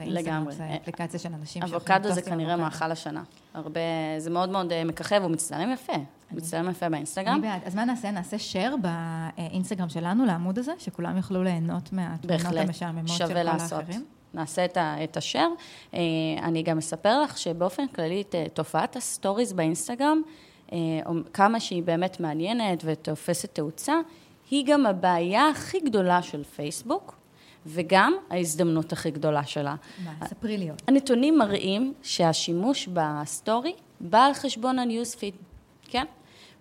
לגמרי. 0.00 0.54
זה 0.54 0.76
אפליקציה 0.82 1.20
של 1.20 1.32
אנשים 1.40 1.62
אבוקדו 1.62 2.12
זה 2.12 2.22
כנראה. 2.22 2.56
מאכל 2.56 2.90
השנה. 2.90 3.22
הרבה, 3.54 3.80
זה 4.18 4.30
מאוד 4.30 4.48
מאוד 4.48 4.72
אה, 4.72 4.84
מככב, 4.84 5.20
הוא 5.22 5.30
מצטלם 5.30 5.72
יפה. 5.72 5.92
הוא 5.92 6.02
מצטלם 6.36 6.70
יפה 6.70 6.88
באינסטגרם. 6.88 7.34
אני 7.34 7.42
בעד. 7.42 7.60
אז 7.64 7.74
מה 7.74 7.84
נעשה? 7.84 8.10
נעשה 8.10 8.36
share 8.36 8.76
באינסטגרם 8.76 9.88
שלנו, 9.88 10.24
לעמוד 10.24 10.58
הזה, 10.58 10.72
שכולם 10.78 11.16
יוכלו 11.16 11.42
ליהנות 11.42 11.92
מהתמונות 11.92 12.56
המשעממות 12.56 13.08
של 13.08 13.26
כל. 13.26 13.48
האחרים. 13.48 14.04
נעשה 14.34 14.64
את, 14.64 14.76
ה, 14.76 15.04
את 15.04 15.16
ה 15.16 15.21
share. 15.21 15.48
אה, 15.94 16.00
אני 16.42 16.62
גם 16.62 16.78
אספר 16.78 17.22
לך 17.22 17.38
שבאופן 17.38 17.86
כללי, 17.86 18.22
אה, 18.34 18.44
תופעת 18.54 18.96
ה 18.96 19.03
stories 19.03 19.52
באינסטגרם, 19.52 20.22
אה, 20.26 20.32
כמה 21.32 21.60
שהיא 21.60 21.82
באמת 21.82 22.20
מעניינת 22.20 22.82
ותופסת 22.84 23.54
תאוצה, 23.54 23.94
היא 24.50 24.66
גם 24.66 24.86
הבעיה 24.86 25.48
הכי 25.48 25.80
גדולה 25.80 26.22
של 26.22 26.44
פייסבוק, 26.44 27.14
וגם 27.66 28.14
ההזדמנות 28.30 28.92
הכי 28.92 29.10
גדולה 29.10 29.44
שלה. 29.44 29.74
מה, 30.04 30.26
ספרי 30.26 30.58
לי 30.58 30.68
עוד. 30.68 30.82
הנתונים 30.88 31.38
מראים 31.38 31.94
שהשימוש 32.02 32.88
ב 32.92 33.06
story 33.06 33.74
בא 34.00 34.24
על 34.24 34.34
חשבון 34.34 34.78
ה 34.78 34.84
newsfeed, 34.84 35.34
כן? 35.82 36.04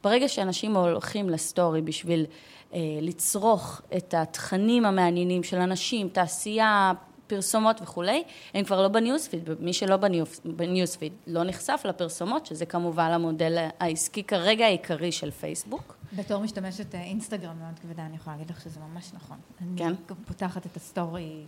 ברגע 0.04 0.28
שאנשים 0.28 0.76
הולכים 0.78 1.30
ל 1.30 1.39
story 1.39 1.82
בשביל 1.82 2.26
אה, 2.74 2.80
לצרוך 3.02 3.82
את 3.98 4.14
התכנים 4.14 4.86
המעניינים 4.86 5.44
של 5.44 5.58
אנשים, 5.58 6.10
תעשייה, 6.10 6.92
פרסומות 7.28 7.82
וכולי, 7.82 8.24
הם 8.54 8.66
כבר 8.66 8.82
לא 8.82 8.88
ב 8.88 8.93
newsfeed, 8.93 9.42
ומי 9.46 9.74
שלא 9.74 9.98
ב 10.46 10.53
newsfeed 10.53 11.14
לא 11.28 11.44
נחשף 11.44 11.82
לפרסומות, 11.86 12.46
שזה 12.46 12.66
כמובן 12.66 13.12
המודל 13.12 13.68
העסקי 13.80 14.24
כרגע 14.24 14.66
העיקרי 14.66 15.12
של 15.12 15.32
פייסבוק. 15.32 15.96
בתור 16.16 16.42
משתמשת 16.42 16.96
אה, 16.96 17.04
אינסטגרם 17.04 17.60
מאוד 17.60 17.80
כבדה, 17.80 18.06
אני 18.06 18.16
יכולה 18.16 18.36
להגיד 18.36 18.52
לך 18.52 18.62
שזה 18.62 18.80
ממש 18.80 19.12
נכון. 19.14 19.38
כן. 19.78 19.86
אני 19.86 19.96
פותחת 20.28 20.66
את 20.66 20.76
ה 20.76 20.88
story 20.88 21.46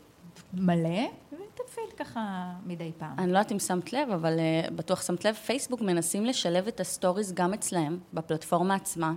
מלא, 0.53 1.07
ואת 1.31 1.54
הפיד 1.54 1.83
ככה 1.97 2.51
מדי 2.65 2.91
פעם. 2.97 3.19
אני 3.19 3.31
לא 3.31 3.37
יודעת 3.37 3.51
אם 3.51 3.59
שמת 3.59 3.93
לב, 3.93 4.09
אבל 4.09 4.39
אה, 4.39 4.69
בטוח 4.75 5.01
שמת 5.01 5.25
לב, 5.25 5.35
פייסבוק 5.35 5.81
מנסים 5.81 6.25
לשלב 6.25 6.67
את 6.67 6.79
ה 6.79 6.86
stories 6.86 7.33
גם 7.33 7.53
אצלהם, 7.53 7.99
בפלטפורמה 8.13 8.75
עצמה. 8.75 9.13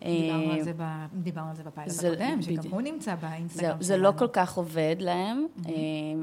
דיברנו 0.00 0.50
אה, 0.50 0.54
על 0.54 0.62
זה 0.62 0.72
ב- 0.76 1.06
דיברנו 1.14 1.50
על 1.50 1.56
זה 1.56 1.62
בפיילוט 1.62 1.94
זה- 1.94 2.08
הקודם, 2.12 2.42
שגם. 2.42 2.70
הוא 2.70 2.80
נמצא 2.80 3.14
באינסטגרם 3.14 3.76
זה 3.82 3.96
לא 3.96 4.02
שלנו. 4.10 4.18
כל 4.18 4.28
כך 4.32 4.56
עובד 4.56 4.96
להם. 4.98 5.46
Mm-hmm. 5.56 5.68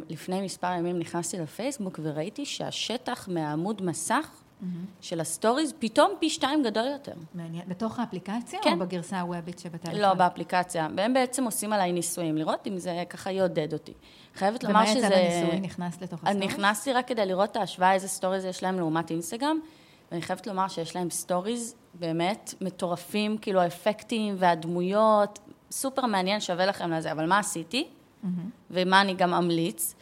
לפני 0.10 0.42
מספר 0.42 0.72
ימים 0.72 1.00
נכנסתי 1.00 1.38
לפייסבוק 1.40 2.00
וראיתי 2.04 2.46
שהשטח 2.46 3.28
מהעמוד 3.32 3.82
מסך 3.84 4.30
mm-hmm. 4.32 4.66
של 5.02 5.20
ה 5.22 5.28
stories 5.28 5.74
פתאום 5.80 6.12
פי 6.20 6.30
שתיים 6.30 6.64
גדול 6.64 6.86
יותר. 6.92 7.14
מעניין. 7.36 7.64
בתוך 7.68 8.00
האפליקציה 8.00 8.60
כן. 8.64 8.74
או 8.74 8.80
בגרסה 8.80 9.22
הוובית 9.22 9.60
שבטלפון? 9.60 10.00
לא, 10.00 10.14
באפליקציה. 10.14 10.88
והם 10.98 11.14
בעצם 11.14 11.44
עושים 11.44 11.74
עליי 11.74 11.92
ניסויים, 11.92 12.38
לראות 12.38 12.68
אם 12.68 12.78
זה 12.78 13.04
ככה 13.10 13.32
יעודד 13.32 13.74
אותי. 13.74 13.94
חייבת 14.36 14.64
לומר 14.64 14.76
ומה 14.76 14.88
שזה... 14.88 15.00
יצא 15.00 15.10
בניסוי? 15.10 15.60
נכנס 15.60 16.02
לתוך 16.02 16.20
אני 16.24 16.30
ה 16.32 16.34
story? 16.34 16.48
נכנסתי 16.48 16.94
רק 16.94 17.08
כדי 17.08 17.26
לראות 17.26 17.52
את 17.52 17.56
ההשוואה, 17.56 17.94
איזה 17.94 18.08
stories 18.08 18.46
יש 18.46 18.64
להם 18.64 18.78
לעומת 18.78 19.12
אינסטגרם, 19.12 19.60
ואני 20.12 20.22
חייבת 20.22 20.48
לומר 20.48 20.68
שיש 20.68 20.96
להם 20.96 21.10
stories 21.10 21.76
באמת 21.94 22.54
מטורפים, 22.62 23.38
כאילו 23.38 23.62
האפקטים 23.62 24.36
והדמויות, 24.38 25.40
סופר 25.72 26.06
מעניין, 26.06 26.40
שווה 26.40 26.66
לכם 26.66 26.92
לזה. 26.92 27.12
אבל 27.12 27.26
מה 27.26 27.40
עשיתי? 27.40 27.88
ומה 28.72 29.02
אני 29.02 29.14
גם 29.14 29.34
אמליץ? 29.34 29.96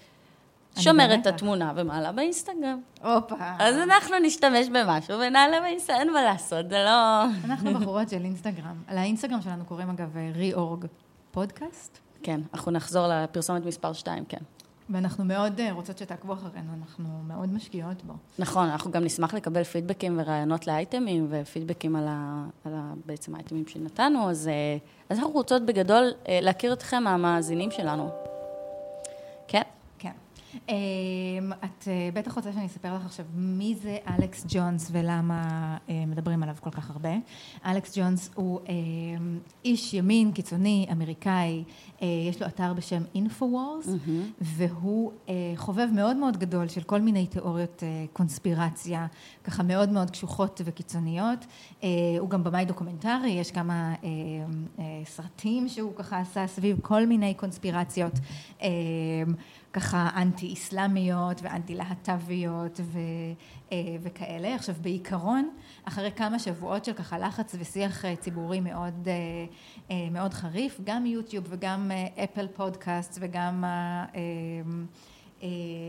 שומרת 0.79 1.19
את. 1.21 1.27
התמונה 1.27 1.73
ומעלה 1.75 2.11
באינסטגרם. 2.11 2.81
הופה. 3.03 3.35
אז 3.59 3.75
אנחנו 3.75 4.15
נשתמש 4.21 4.67
במשהו 4.67 5.19
ונעלה 5.19 5.61
באינסטגרם, 5.61 5.99
אין 5.99 6.13
מה 6.13 6.21
לעשות, 6.21 6.69
זה 6.69 6.83
לא... 6.83 7.23
אנחנו 7.45 7.73
בחורות 7.73 8.09
של 8.09 8.23
אינסטגרם. 8.23 8.75
על 8.87 8.97
האינסטגרם 8.97 9.41
שלנו 9.41 9.65
קוראים 9.65 9.89
אגב 9.89 10.17
ריאורג 10.35 10.85
פודקאסט, 11.31 11.99
כן, 12.23 12.41
אנחנו 12.53 12.71
נחזור 12.71 13.07
לפרסומת 13.07 13.65
מספר 13.65 13.93
2, 13.93 14.25
כן. 14.25 14.37
ואנחנו 14.89 15.25
מאוד 15.25 15.59
אה, 15.59 15.71
רוצות 15.71 15.97
שתעקבו 15.97 16.33
אחרינו, 16.33 16.73
אנחנו 16.81 17.09
מאוד 17.27 17.53
משקיעות 17.53 18.03
בו. 18.03 18.13
נכון, 18.39 18.69
אנחנו 18.69 18.91
גם 18.91 19.03
נשמח 19.03 19.33
לקבל 19.33 19.63
פידבקים 19.63 20.19
ורעיונות 20.19 20.67
לאייטמים, 20.67 21.27
ופידבקים 21.29 21.95
על, 21.95 22.05
ה, 22.07 22.45
על 22.65 22.73
ה, 22.75 22.93
בעצם 23.05 23.35
האייטמים 23.35 23.67
שנתנו, 23.67 24.29
אז, 24.29 24.47
אה, 24.47 24.77
אז 25.09 25.17
אנחנו 25.17 25.33
רוצות 25.33 25.65
בגדול 25.65 26.11
אה, 26.27 26.39
להכיר 26.41 26.73
אתכם 26.73 27.03
מהמאזינים 27.03 27.71
שלנו. 27.71 28.28
אמ, 30.69 30.73
את 31.65 31.87
אה, 31.87 32.09
בטח 32.13 32.35
רוצה 32.35 32.53
שאני 32.53 32.65
אספר 32.65 32.95
לך 32.95 33.05
עכשיו 33.05 33.25
מי 33.35 33.75
זה 33.81 33.97
אלכס 34.07 34.45
ג'ונס 34.49 34.89
ולמה 34.91 35.77
אה, 35.89 36.03
מדברים 36.07 36.43
עליו 36.43 36.55
כל 36.61 36.69
כך 36.69 36.89
הרבה. 36.89 37.09
אלכס 37.65 37.97
ג'ונס 37.97 38.29
הוא 38.35 38.59
אמ, 38.69 39.39
איש 39.65 39.93
ימין 39.93 40.31
קיצוני, 40.31 40.87
אמריקאי, 40.91 41.63
אה, 42.01 42.07
יש 42.29 42.41
לו 42.41 42.47
אתר 42.47 42.73
בשם 42.73 43.01
אינפווורס, 43.15 43.87
והוא 44.41 45.11
אה, 45.29 45.33
חובב 45.55 45.87
מאוד 45.93 46.15
מאוד 46.17 46.37
גדול 46.37 46.67
של 46.67 46.81
כל 46.81 47.01
מיני 47.01 47.27
תיאוריות 47.27 47.83
אה, 47.83 48.05
קונספירציה, 48.13 49.07
ככה 49.43 49.63
מאוד 49.63 49.89
מאוד 49.89 50.11
קשוחות 50.11 50.61
וקיצוניות. 50.65 51.45
אה, 51.83 51.89
הוא 52.19 52.29
גם 52.29 52.43
במאי 52.43 52.65
דוקומנטרי, 52.65 53.29
יש 53.29 53.51
כמה 53.51 53.93
אה, 54.03 54.09
אה, 54.79 54.83
סרטים 55.05 55.67
שהוא 55.69 55.91
ככה 55.95 56.19
עשה 56.19 56.47
סביב 56.47 56.79
כל 56.81 57.05
מיני 57.05 57.33
קונספירציות. 57.33 58.13
ככה 59.73 60.09
אנטי-אסלאמיות 60.15 61.41
ואנטי-להט"ביות 61.41 62.79
אה, 63.71 63.77
וכאלה. 64.01 64.55
עכשיו 64.55 64.75
בעיקרון, 64.81 65.49
אחרי 65.83 66.11
כמה 66.11 66.39
שבועות 66.39 66.85
של 66.85 66.93
ככה 66.93 67.19
לחץ 67.19 67.55
ושיח 67.59 68.05
אה, 68.05 68.15
ציבורי 68.15 68.59
מאוד, 68.59 69.07
אה, 69.91 70.07
מאוד 70.11 70.33
חריף, 70.33 70.79
גם 70.83 71.05
יוטיוב 71.05 71.45
וגם 71.49 71.91
אפל 72.23 72.47
פודקאסט 72.47 73.17
וגם 73.21 73.63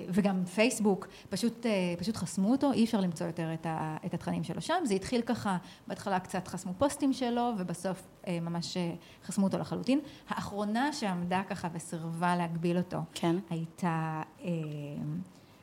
וגם 0.08 0.44
פייסבוק, 0.44 1.08
פשוט, 1.28 1.66
אה, 1.66 1.70
פשוט 1.98 2.16
חסמו 2.16 2.50
אותו, 2.50 2.72
אי 2.72 2.84
אפשר 2.84 3.00
למצוא 3.00 3.26
יותר 3.26 3.54
את, 3.54 3.66
ה, 3.66 3.96
את 4.06 4.14
התכנים 4.14 4.44
שלו 4.44 4.60
שם. 4.60 4.82
זה 4.84 4.94
התחיל 4.94 5.22
ככה, 5.22 5.56
בהתחלה 5.86 6.20
קצת 6.20 6.48
חסמו 6.48 6.72
פוסטים 6.78 7.12
שלו, 7.12 7.52
ובסוף 7.58 8.02
אה, 8.26 8.40
ממש 8.40 8.76
אה, 8.76 8.92
חסמו 9.24 9.46
אותו 9.46 9.58
לחלוטין. 9.58 10.00
האחרונה 10.28 10.92
שעמדה 10.92 11.42
ככה 11.48 11.68
וסירבה 11.72 12.36
להגביל 12.36 12.76
אותו, 12.76 12.98
כן. 13.14 13.36
הייתה, 13.50 14.22
אה, 14.44 14.48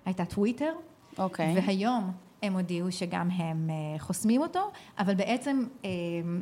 הייתה 0.06 0.26
טוויטר, 0.26 0.74
אוקיי. 1.18 1.56
והיום 1.56 2.12
הם 2.42 2.54
הודיעו 2.54 2.92
שגם 2.92 3.30
הם 3.32 3.70
אה, 3.70 4.00
חוסמים 4.00 4.42
אותו, 4.42 4.72
אבל 5.00 5.16
בעצם 5.16 5.64
אה, 5.86 5.90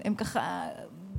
הם 0.05 0.15
ככה, 0.15 0.67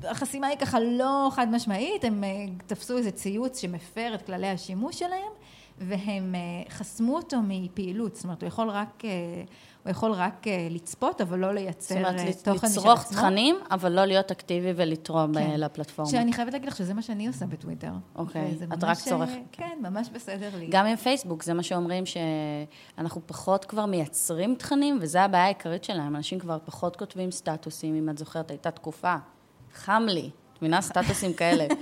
החסימה 0.05 0.47
היא 0.47 0.59
ככה 0.59 0.81
לא 0.81 1.29
חד 1.33 1.47
משמעית, 1.51 2.05
הם 2.05 2.25
אה, 2.25 2.29
תפסו 2.67 2.99
איזה 2.99 3.11
ציוץ 3.11 3.61
שמפר 3.61 4.15
את 4.15 4.23
כללי 4.23 4.49
השימוש 4.49 4.99
שלהם, 4.99 5.33
והם 5.79 6.35
אה, 6.35 6.41
חסמו 6.71 7.17
אותו 7.17 7.37
מפעילות, 7.49 8.15
זאת 8.17 8.25
אומרת, 8.25 8.43
הוא 8.43 8.49
יכול 8.49 8.69
רק, 8.71 9.05
אה, 9.05 9.11
הוא 9.85 9.91
יכול 9.91 10.13
רק 10.13 10.47
אה, 10.49 10.69
לצפות, 10.71 11.21
אבל 11.21 11.39
לא 11.39 11.47
זאת 11.47 11.55
לייצר 11.55 11.97
אומרת, 11.97 12.19
אה, 12.21 12.25
לצ- 12.31 12.45
תוכן 12.45 12.67
משל 12.67 12.79
לצרוך 12.81 13.01
עצמו. 13.01 13.17
תכנים, 13.19 13.57
אבל 13.71 13.93
לא 13.93 14.05
להיות 14.05 14.31
אקטיבי 14.31 14.73
ולתרום 14.77 15.35
כן. 15.35 15.61
לפלטפורמה. 15.61 16.11
שאני 16.11 16.33
חייבת 16.33 16.53
להגיד 16.53 16.69
לך 16.69 16.77
שזה 16.77 16.95
מה 16.95 17.03
שאני 17.03 17.27
עושה 17.27 17.47
בטוויטר. 17.47 17.93
אוקיי, 18.17 18.55
את 18.75 18.85
רק 18.85 18.99
צורכת. 18.99 19.33
כן, 19.53 19.79
ממש 19.81 20.09
בסדר 20.15 20.49
לי. 20.59 20.67
גם 20.71 20.87
עם 20.87 20.97
פייסבוק, 20.97 21.43
זה 21.43 21.55
מה 21.55 21.63
שאומרים 21.63 22.05
שאנחנו 22.07 23.21
פחות 23.27 23.65
כבר 23.65 23.87
מייצרים 23.87 24.55
תכנים, 24.55 24.99
וזו 25.01 25.19
הבעיה 25.19 25.45
העיקרית 25.45 25.85
שלהם. 25.85 26.17
אנשים 26.17 26.39
כבר 26.39 26.59
פחות 26.65 26.97
כותבים 26.97 27.31
סטטוסים, 27.31 27.95
אם 27.95 28.11
את 28.11 28.19
זוכרת, 28.19 28.51
הייתה 28.51 28.71
תקופה, 28.71 29.15
חם 29.75 30.03
לי, 30.09 30.31
את 30.53 30.63
מבינה? 30.63 30.81
סטטוסים 30.83 31.33
כאלה. 31.33 31.67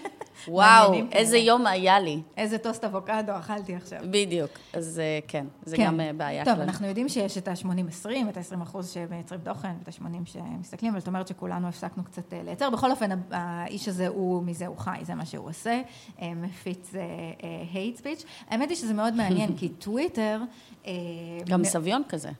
וואו, 0.48 0.94
איזה 1.12 1.36
כאלה. 1.36 1.46
יום 1.46 1.66
היה 1.66 2.00
לי. 2.00 2.22
איזה 2.36 2.58
טוסט 2.58 2.84
אבוקדו 2.84 3.38
אכלתי 3.38 3.74
עכשיו. 3.74 3.98
בדיוק. 4.10 4.50
אז 4.72 4.98
אה, 4.98 5.18
כן, 5.28 5.46
זה 5.64 5.76
כן. 5.76 5.86
גם 5.86 6.00
אה, 6.00 6.10
בעיה 6.12 6.44
טוב, 6.44 6.54
כללית. 6.54 6.68
אנחנו 6.68 6.86
יודעים 6.86 7.08
שיש 7.08 7.38
את 7.38 7.48
ה-80-20, 7.48 8.08
את 8.28 8.36
ה-20 8.36 8.62
אחוז 8.62 8.90
שמייצרים 8.90 9.40
תוכן, 9.40 9.72
ואת 9.78 9.88
ה-80 9.88 10.04
שמסתכלים, 10.26 10.92
אבל 10.92 11.00
זאת 11.00 11.08
אומרת 11.08 11.28
שכולנו 11.28 11.68
הפסקנו 11.68 12.04
קצת 12.04 12.32
אה, 12.32 12.42
לייצר. 12.44 12.70
בכל 12.70 12.90
אופן, 12.90 13.10
האיש 13.30 13.88
הזה 13.88 14.08
הוא, 14.08 14.42
מזה 14.42 14.66
הוא 14.66 14.78
חי, 14.78 14.98
זה 15.02 15.14
מה 15.14 15.26
שהוא 15.26 15.48
עושה, 15.48 15.80
מפיץ 16.22 16.92
hate 17.72 17.96
speech. 17.96 18.24
האמת 18.48 18.68
היא 18.68 18.76
שזה 18.76 18.94
מאוד 18.94 19.14
מעניין, 19.14 19.56
כי 19.58 19.68
טוויטר... 19.68 20.40
גם 21.48 21.60
מ- 21.60 21.64
סביון 21.64 22.02
כזה. 22.08 22.30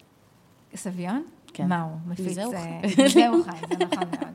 סביון? 0.76 1.22
כן. 1.54 1.68
מה 1.68 1.82
הוא? 1.82 1.92
מפיץ... 2.06 2.38
אה, 2.38 2.44
חי. 2.44 3.02
מזה 3.04 3.28
הוא 3.28 3.44
חי, 3.44 3.76
זה 3.78 3.84
נכון 3.84 4.04
מאוד. 4.20 4.34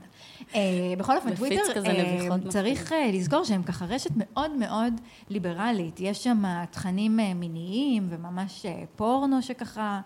אה, 0.55 0.93
בכל 0.97 1.15
אופן, 1.15 1.35
טוויטר, 1.35 1.61
אה, 1.85 2.27
צריך 2.49 2.93
אה, 2.93 3.11
לזכור 3.13 3.43
שהם 3.43 3.63
ככה 3.63 3.85
רשת 3.85 4.09
מאוד 4.15 4.51
מאוד 4.51 4.93
ליברלית. 5.29 5.99
יש 5.99 6.23
שם 6.23 6.43
תכנים 6.71 7.19
מיניים 7.35 8.07
וממש 8.09 8.65
פורנו 8.95 9.41
שככה 9.41 10.01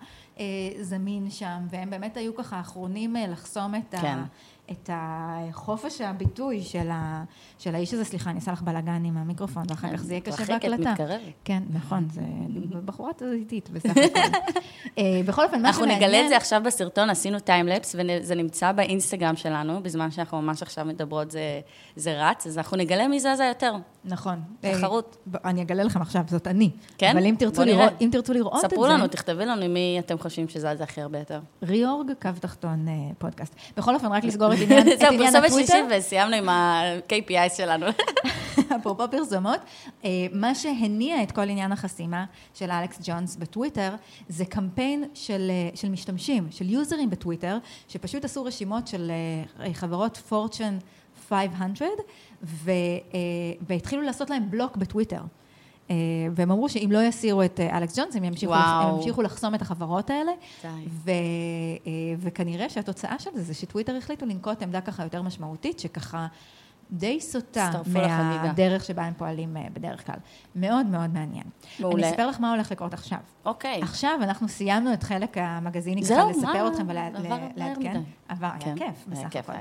זמין 0.81 1.29
שם, 1.29 1.67
והם 1.69 1.89
באמת 1.89 2.17
היו 2.17 2.35
ככה 2.35 2.57
האחרונים 2.57 3.15
אה, 3.15 3.27
לחסום 3.27 3.75
את 3.75 3.95
כן. 4.01 4.17
ה... 4.17 4.25
את 4.71 4.89
החופש 4.93 6.01
הביטוי 6.01 6.61
של, 6.61 6.89
ה, 6.91 7.23
של 7.59 7.75
האיש 7.75 7.93
הזה, 7.93 8.05
סליחה, 8.05 8.29
אני 8.29 8.39
אעשה 8.39 8.51
לך 8.51 8.61
בלאגן 8.61 9.05
עם 9.05 9.17
המיקרופון, 9.17 9.63
ואחר 9.69 9.93
כך 9.93 10.03
זה 10.03 10.13
יהיה 10.13 10.21
קשה 10.21 10.45
בהקלטה. 10.45 10.91
מתקרבת. 10.91 11.19
כן, 11.43 11.63
נכון, 11.69 12.07
זה 12.09 12.21
בחורה 12.85 13.11
איטית 13.33 13.69
בסך 13.69 13.89
הכל. 13.89 14.19
אה, 14.97 15.21
בכל 15.25 15.45
אופן, 15.45 15.61
מה 15.61 15.67
אנחנו 15.67 15.83
שמעניין... 15.83 16.03
נגלה 16.03 16.23
את 16.23 16.29
זה 16.29 16.37
עכשיו 16.37 16.61
בסרטון, 16.65 17.09
עשינו 17.09 17.39
טיימלפס, 17.39 17.95
וזה 17.99 18.35
נמצא 18.35 18.71
באינסטגרם 18.71 19.35
שלנו, 19.35 19.83
בזמן 19.83 20.11
שאנחנו 20.11 20.41
ממש 20.41 20.61
עכשיו 20.61 20.85
מדברות 20.85 21.31
זה, 21.31 21.61
זה 21.95 22.29
רץ, 22.29 22.47
אז 22.47 22.57
אנחנו 22.57 22.77
נגלה 22.77 23.07
מי 23.07 23.19
זזה 23.19 23.45
יותר. 23.45 23.73
נכון. 24.05 24.41
תחרות. 24.59 25.17
אה, 25.35 25.49
אני 25.49 25.61
אגלה 25.61 25.83
לכם 25.83 26.01
עכשיו, 26.01 26.21
זאת 26.27 26.47
אני. 26.47 26.69
כן? 26.97 27.17
אבל 27.17 27.25
אם 27.25 27.35
תרצו. 27.39 27.63
לראות, 27.63 27.91
אם 28.01 28.09
תרצו 28.11 28.33
לראות 28.33 28.55
את 28.55 28.61
זה... 28.61 28.67
ספרו 28.67 28.87
לנו, 28.87 29.07
תכתבו 29.07 29.39
לנו 29.39 29.69
מי 29.69 29.97
אתם 29.99 30.19
חושבים 30.19 30.49
שזזה 30.49 30.83
הכי 30.83 31.01
הרבה 31.01 31.19
יותר. 31.19 31.39
ריאורג, 31.63 32.11
קו 32.21 32.29
תחתון 32.39 32.87
אה, 32.87 32.93
פודקאסט. 33.17 33.55
בכל 33.77 33.95
אופן, 33.95 34.11
רק 34.11 34.23
לסגור 34.23 34.53
את 34.53 34.57
עניין, 34.63 34.91
את 34.93 34.99
זהו, 34.99 35.09
פרסומת 35.17 35.43
הטוויטר. 35.45 35.73
שלישית 35.73 35.85
וסיימנו 35.97 36.35
עם 36.35 36.49
ה-KPI 36.49 37.55
שלנו. 37.57 37.85
אפרופו 38.77 39.03
פרסומות, 39.11 39.59
אה, 40.05 40.09
מה 40.31 40.55
שהניע 40.55 41.23
את 41.23 41.31
כל 41.31 41.41
עניין 41.41 41.71
החסימה 41.71 42.25
של 42.53 42.71
אלכס 42.71 42.99
ג'ונס 43.03 43.35
בטוויטר, 43.35 43.95
זה 44.29 44.45
קמפיין 44.45 45.03
של, 45.13 45.51
של 45.75 45.89
משתמשים, 45.89 46.47
של 46.51 46.69
יוזרים 46.69 47.09
בטוויטר, 47.09 47.57
שפשוט 47.87 48.25
עשו 48.25 48.43
רשימות 48.43 48.87
של 48.87 49.11
חברות 49.73 50.17
פורצ'ן 50.17 50.77
500, 51.29 51.89
ו, 52.43 52.71
אה, 52.71 53.19
והתחילו 53.67 54.01
לעשות 54.01 54.29
להם 54.29 54.51
בלוק 54.51 54.77
בטוויטר. 54.77 55.21
אה, 55.89 55.95
והם 56.35 56.51
אמרו 56.51 56.69
שאם 56.69 56.89
לא 56.91 57.03
יסירו 57.03 57.43
את 57.43 57.59
אה, 57.59 57.77
אלכס 57.77 57.99
ג'ונס, 57.99 58.15
הם 58.15 58.23
ימשיכו. 58.23 58.55
הם 58.55 58.95
ימשיכו 58.95 59.21
לחסום 59.21 59.55
את 59.55 59.61
החברות 59.61 60.09
האלה. 60.09 60.31
ו, 60.89 61.11
אה, 61.11 61.91
וכנראה 62.19 62.69
שהתוצאה 62.69 63.19
של 63.19 63.29
זה, 63.33 63.43
זה 63.43 63.53
שטוויטר 63.53 63.95
החליטו 63.95 64.25
לנקוט 64.25 64.61
עמדה 64.61 64.81
ככה 64.81 65.03
יותר 65.03 65.21
משמעותית, 65.21 65.79
שככה 65.79 66.27
די 66.93 67.21
סוטה. 67.21 67.71
מהדרך 67.85 68.85
שבה 68.85 69.03
הם 69.03 69.13
פועלים 69.17 69.57
אה, 69.57 69.65
בדרך 69.73 70.05
כלל. 70.05 70.15
מאוד 70.55 70.85
מאוד 70.85 71.13
מעניין. 71.13 71.43
מעולה. 71.79 72.03
אני 72.03 72.11
אספר 72.11 72.27
לך 72.27 72.39
מה 72.39 72.51
הולך 72.51 72.71
לקרות 72.71 72.93
עכשיו. 72.93 73.17
אוקיי. 73.45 73.81
עכשיו 73.81 74.19
אנחנו 74.21 74.47
סיימנו 74.47 74.93
את 74.93 75.03
חלק 75.03 75.37
המגזיני 75.37 76.03
ככה? 76.03 76.29
לספר 76.29 76.67
אתכם 76.67 76.85
ולעדכן. 76.89 78.01
עבר, 78.27 78.47
היה 78.47 78.59
כן, 78.59 78.75
כיף 78.75 79.05
בסך 79.07 79.35
הכל. 79.35 79.53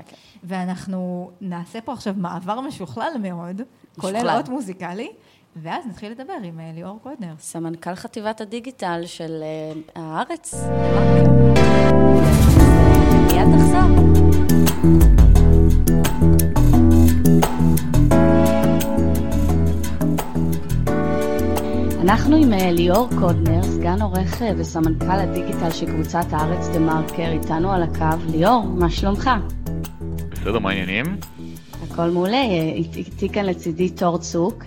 ואנחנו 0.43 1.31
נעשה 1.41 1.81
פה 1.81 1.93
עכשיו 1.93 2.13
מעבר 2.17 2.61
משוכלל 2.61 3.11
מאוד, 3.19 3.61
כולל. 3.99 4.29
אות 4.29 4.49
מוזיקלי, 4.49 5.11
ואז 5.55 5.87
נתחיל 5.87 6.11
לדבר 6.11 6.33
עם 6.43 6.59
אה, 6.59 6.71
ליאור 6.73 6.99
קודנר. 7.03 7.33
סמנכ"ל 7.39 7.95
חטיבת 7.95 8.41
הדיגיטל 8.41 9.01
של 9.05 9.43
אה, 9.43 9.73
הארץ. 9.95 10.53
מיד 13.31 13.47
תחזור. 13.57 14.52
אנחנו 22.13 22.35
עם 22.35 22.53
אה, 22.53 22.71
ליאור 22.71 23.09
קודנר, 23.19 23.63
סגן 23.63 24.01
עורך 24.01 24.41
אה, 24.41 24.51
וסמנכ"ל 24.57 25.11
הדיגיטל 25.11 25.71
של 25.71 25.85
קבוצת 25.85 26.25
הארץ 26.31 26.67
דה 26.73 26.79
מרקר, 26.79 27.31
איתנו 27.31 27.71
על 27.71 27.83
הקו. 27.83 28.05
ליאור, 28.31 28.63
מה 28.65 28.89
שלומך? 28.89 29.29
בסדר, 30.31 30.59
מה 30.59 30.69
העניינים? 30.69 31.17
הכל 31.83 32.09
מעולה, 32.09 32.37
אה, 32.37 32.71
אית- 32.75 32.95
איתי 32.95 33.29
כאן 33.29 33.45
לצידי 33.45 33.89
תור 33.89 34.17
צוק. 34.17 34.63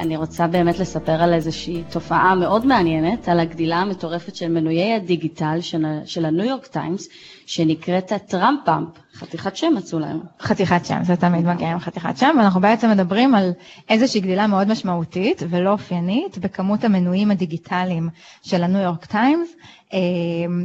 אני 0.00 0.16
רוצה 0.16 0.46
באמת 0.46 0.78
לספר 0.78 1.12
על 1.12 1.32
איזושהי 1.34 1.82
תופעה 1.90 2.34
מאוד 2.34 2.66
מעניינת, 2.66 3.28
על 3.28 3.40
הגדילה 3.40 3.76
המטורפת 3.76 4.36
של 4.36 4.48
מנויי 4.48 4.94
הדיגיטל 4.94 5.58
של 6.04 6.24
הניו 6.24 6.44
יורק 6.44 6.66
טיימס, 6.66 7.08
שנקראת 7.50 8.12
ה 8.12 8.20
Trump 8.20 8.60
bump. 8.64 8.88
חתיכת 9.14 9.56
שם 9.56 9.72
מצאו 9.76 9.98
להם. 9.98 10.20
חתיכת 10.40 10.84
שם, 10.84 11.04
זה 11.04 11.16
תמיד 11.16 11.46
מגיע 11.46 11.72
עם 11.72 11.78
חתיכת 11.78 12.16
שם, 12.16 12.34
ואנחנו 12.38 12.60
בעצם 12.60 12.90
מדברים 12.90 13.34
על 13.34 13.52
איזושהי 13.88 14.20
גדילה 14.20 14.46
מאוד 14.46 14.68
משמעותית 14.68 15.42
ולא 15.50 15.70
אופיינית 15.70 16.38
בכמות 16.38 16.84
המנויים 16.84 17.30
הדיגיטליים 17.30 18.08
של 18.42 18.62
הניו 18.62 18.80
יורק 18.80 19.04
טיימס, 19.04 19.48
אה, 19.92 19.98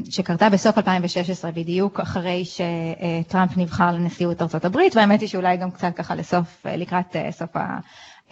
שקרתה 0.09 0.49
בסוף 0.49 0.77
2016, 0.77 1.51
בדיוק 1.51 1.99
אחרי 1.99 2.43
שטראמפ 2.45 3.57
נבחר 3.57 3.91
לנשיאות 3.91 4.65
הברית, 4.65 4.95
והאמת 4.95 5.21
היא 5.21 5.29
שאולי 5.29 5.57
גם 5.57 5.71
קצת 5.71 5.91
ככה 5.95 6.15
לסוף, 6.15 6.65
אה, 6.65 6.77
לקראת 6.77 7.15
אה, 7.15 7.31
סוף 7.31 7.49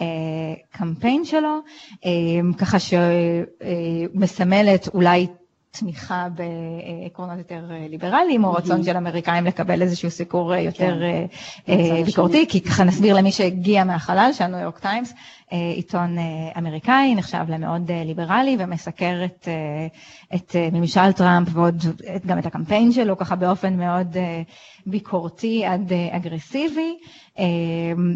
הקמפיין 0.00 1.24
שלו, 1.24 1.58
אה, 2.06 2.10
ככה 2.58 2.78
שמסמלת 4.18 4.88
אולי 4.94 5.26
תמיכה 5.78 6.28
בעקרונות 6.34 7.38
יותר 7.38 7.64
אה, 7.70 7.86
ליברליים, 7.88 8.44
או 8.44 8.52
רצון 8.52 8.84
של 8.84 8.96
אמריקאים 8.96 9.44
לקבל 9.44 9.82
איזשהו 9.82 10.10
סיקור 10.10 10.54
אה, 10.54 10.60
יותר 10.60 11.02
אה, 11.02 11.24
אה, 11.68 12.04
ביקורתי, 12.04 12.46
כי 12.48 12.60
ככה 12.60 12.84
נסביר 12.84 13.14
למי 13.14 13.32
שהגיע 13.32 13.84
מהחלל, 13.84 14.30
שהניו 14.32 14.58
יורק 14.58 14.78
טיימס, 14.78 15.14
עיתון 15.50 16.16
אמריקאי, 16.58 17.14
נחשב 17.14 17.44
למאוד 17.48 17.90
ליברלי, 17.92 18.56
ומסקר 18.58 19.24
את, 19.24 19.48
את 20.34 20.56
ממשל 20.72 21.12
טראמפ 21.12 21.48
ועוד 21.52 21.82
גם 22.26 22.38
את 22.38 22.46
הקמפיין 22.46 22.92
שלו, 22.92 23.18
ככה 23.18 23.36
באופן 23.36 23.76
מאוד 23.76 24.16
ביקורתי 24.86 25.64
עד 25.64 25.92
אגרסיבי. 26.10 26.96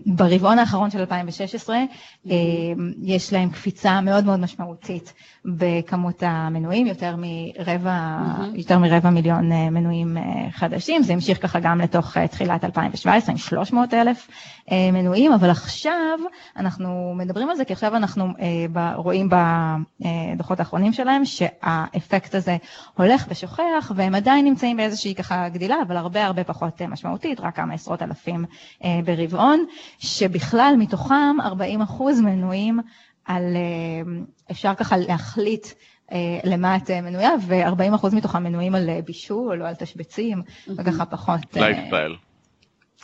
ברבעון 0.07 0.59
האחרון 0.59 0.91
של 0.91 0.99
2016 0.99 1.77
אה, 1.77 2.37
יש 3.03 3.33
להם 3.33 3.51
קפיצה 3.51 4.01
מאוד 4.01 4.25
מאוד 4.25 4.41
משמעותית 4.41 5.13
בכמות 5.45 6.23
המנויים, 6.27 6.87
יותר 6.87 7.17
מרבע, 7.59 8.19
יותר 8.55 8.79
מרבע 8.79 9.11
מיליון 9.11 9.53
אה, 9.53 9.71
מנויים 9.71 10.17
אה, 10.17 10.23
חדשים, 10.51 11.03
זה 11.03 11.13
המשיך 11.13 11.43
ככה 11.43 11.61
גם 11.61 11.81
לתוך 11.81 12.17
אה, 12.17 12.29
תחילת 12.29 12.65
2017 12.65 13.33
עם 13.33 13.39
300 13.39 13.95
אלף 13.95 14.29
אה, 14.71 14.91
מנויים, 14.93 15.33
אבל 15.33 15.51
עכשיו 15.51 16.19
אנחנו 16.57 17.15
מדברים 17.17 17.51
על 17.51 17.57
זה, 17.57 17.65
כי 17.65 17.73
עכשיו 17.73 17.97
אנחנו 17.97 18.25
אה, 18.41 18.67
ב- 18.73 18.93
רואים 18.97 19.29
בדוחות 19.29 20.59
האחרונים 20.59 20.93
שלהם 20.93 21.25
שהאפקט 21.25 22.35
הזה 22.35 22.57
הולך 22.97 23.27
ושוכח, 23.29 23.93
והם 23.95 24.15
עדיין 24.15 24.45
נמצאים 24.45 24.77
באיזושהי 24.77 25.15
ככה 25.15 25.49
גדילה, 25.49 25.77
אבל 25.87 25.97
הרבה 25.97 26.25
הרבה 26.27 26.45
פחות 26.45 26.83
אה, 26.83 26.87
משמעותית, 26.87 27.41
רק 27.41 27.57
כמה 27.57 27.75
עשרות 27.75 28.03
אלפים 28.03 28.45
אה, 28.85 29.01
ברבעון, 29.05 29.65
שבכלל 29.99 30.75
מתוכם 30.79 31.37
40 31.41 31.83
אחוז 31.83 32.21
מנויים 32.21 32.81
על, 33.25 33.57
אפשר 34.51 34.75
ככה 34.75 34.97
להחליט 34.97 35.67
למה 36.45 36.77
את 36.77 36.91
אה, 36.91 37.01
מנויה, 37.01 37.31
ו-40 37.47 37.95
אחוז 37.95 38.15
מתוכם 38.15 38.43
מנויים 38.43 38.75
על 38.75 38.91
אה, 38.91 39.01
בישול 39.07 39.63
או 39.63 39.67
על 39.67 39.75
תשבצים, 39.75 40.43
וככה 40.69 41.05
פחות... 41.05 41.41
אה, 41.57 41.61
לייפסטייל. 41.61 42.17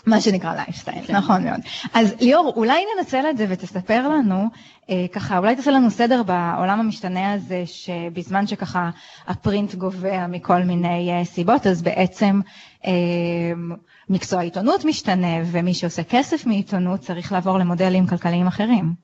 מה 0.06 0.20
שנקרא 0.20 0.54
לייפסטייל, 0.54 1.04
נכון 1.08 1.44
מאוד. 1.44 1.60
אז 1.94 2.14
ליאור, 2.20 2.52
אולי 2.56 2.84
ננצל 2.98 3.30
את 3.30 3.36
זה 3.36 3.46
ותספר 3.48 4.08
לנו, 4.08 4.48
אה, 4.90 5.06
ככה, 5.12 5.38
אולי 5.38 5.56
תעשה 5.56 5.70
לנו 5.70 5.90
סדר 5.90 6.22
בעולם 6.22 6.80
המשתנה 6.80 7.32
הזה, 7.32 7.62
שבזמן 7.66 8.46
שככה 8.46 8.90
ה 9.26 9.34
print 9.34 9.74
גווע 9.74 10.26
מכל 10.26 10.62
מיני 10.62 11.12
אה, 11.12 11.24
סיבות, 11.24 11.66
אז 11.66 11.82
בעצם 11.82 12.40
אה, 12.86 12.92
מקצוע 14.08 14.38
העיתונות 14.40 14.84
משתנה, 14.84 15.36
ומי 15.44 15.74
שעושה 15.74 16.02
כסף 16.04 16.46
מעיתונות 16.46 17.00
צריך 17.00 17.32
לעבור 17.32 17.58
למודלים 17.58 18.06
כלכליים 18.06 18.46
אחרים. 18.46 19.03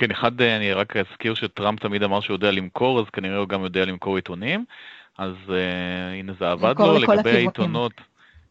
כן, 0.00 0.10
אחד, 0.10 0.40
אה, 0.40 0.56
אני 0.56 0.72
רק 0.72 0.96
אזכיר 0.96 1.34
שטראמפ 1.34 1.80
תמיד 1.80 2.02
אמר 2.02 2.20
שהוא 2.20 2.34
יודע 2.34 2.50
למכור, 2.50 3.00
אז 3.00 3.04
כנראה 3.12 3.38
הוא 3.38 3.48
גם 3.48 3.64
יודע 3.64 3.84
למכור 3.84 4.16
עיתונים. 4.16 4.64
אז 5.18 5.34
אה, 5.48 6.18
הנה 6.18 6.32
זה 6.38 6.50
עבד 6.50 6.74
לו. 6.78 6.98
לגבי. 6.98 7.30
העיתונות, 7.30 7.92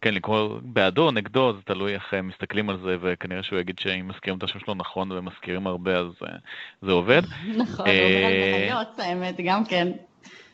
כן, 0.02 0.14
למכור 0.14 0.60
בעדו 0.62 1.12
נגדו, 1.12 1.54
זה 1.54 1.62
תלוי 1.66 1.94
איך 1.94 2.14
אה, 2.14 2.22
מסתכלים 2.22 2.70
על 2.70 2.78
זה, 2.84 2.98
וכנראה 3.02 3.44
שהוא 3.44 3.60
יגיד 3.60 3.80
שאם 3.80 4.08
מזכירים 4.08 4.38
את 4.38 4.44
השם 4.44 4.60
שלו 4.60 4.76
נכון 4.76 5.12
ומזכירים 5.12 5.68
הרבה, 5.68 5.98
אז 5.98 6.12
אה, 6.24 6.36
זה 6.82 6.92
עובד. 6.92 7.22
נכון, 7.64 7.86
הוא 7.86 7.96
אומר 7.96 8.26
על 8.26 8.60
מניות, 8.60 9.00
האמת, 9.00 9.36
גם 9.46 9.66
כן. 9.66 9.88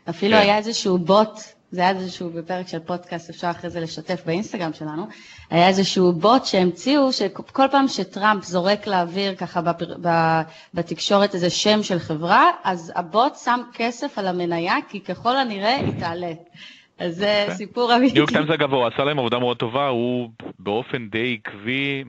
אפילו 0.09 0.33
כן. 0.37 0.41
היה 0.41 0.57
איזשהו 0.57 0.97
בוט, 0.97 1.39
זה 1.71 1.81
היה 1.81 1.89
איזשהו 1.89 2.29
בפרק 2.29 2.67
של 2.67 2.79
פודקאסט, 2.79 3.29
אפשר 3.29 3.49
אחרי 3.51 3.69
זה 3.69 3.79
לשתף 3.79 4.21
באינסטגרם 4.25 4.73
שלנו, 4.73 5.07
היה 5.49 5.67
איזשהו 5.67 6.13
בוט 6.13 6.45
שהמציאו, 6.45 7.13
שכל 7.13 7.67
פעם 7.71 7.87
שטראמפ 7.87 8.43
זורק 8.43 8.87
לאוויר 8.87 9.35
ככה 9.35 9.61
בפר, 9.61 9.93
ב, 10.01 10.09
בתקשורת 10.73 11.35
איזה 11.35 11.49
שם 11.49 11.83
של 11.83 11.99
חברה, 11.99 12.51
אז 12.63 12.91
הבוט 12.95 13.35
שם 13.35 13.59
כסף 13.73 14.17
על 14.17 14.27
המניה, 14.27 14.75
כי 14.89 14.99
ככל 14.99 15.37
הנראה 15.37 15.75
היא 15.75 15.99
תעלה. 15.99 16.31
אז 16.99 17.15
זה. 17.15 17.45
סיפור 17.49 17.95
אמיתי. 17.95 18.13
ניו 18.13 18.19
יורק 18.19 18.31
טיימס 18.31 18.49
אגב, 18.49 18.73
הוא 18.73 18.87
עשה 18.87 19.03
להם 19.03 19.19
עבודה 19.19 19.39
מאוד 19.39 19.57
טובה, 19.57 19.87
הוא 19.87 20.29
באופן 20.59 21.09
די 21.09 21.39
עקבי 21.39 22.03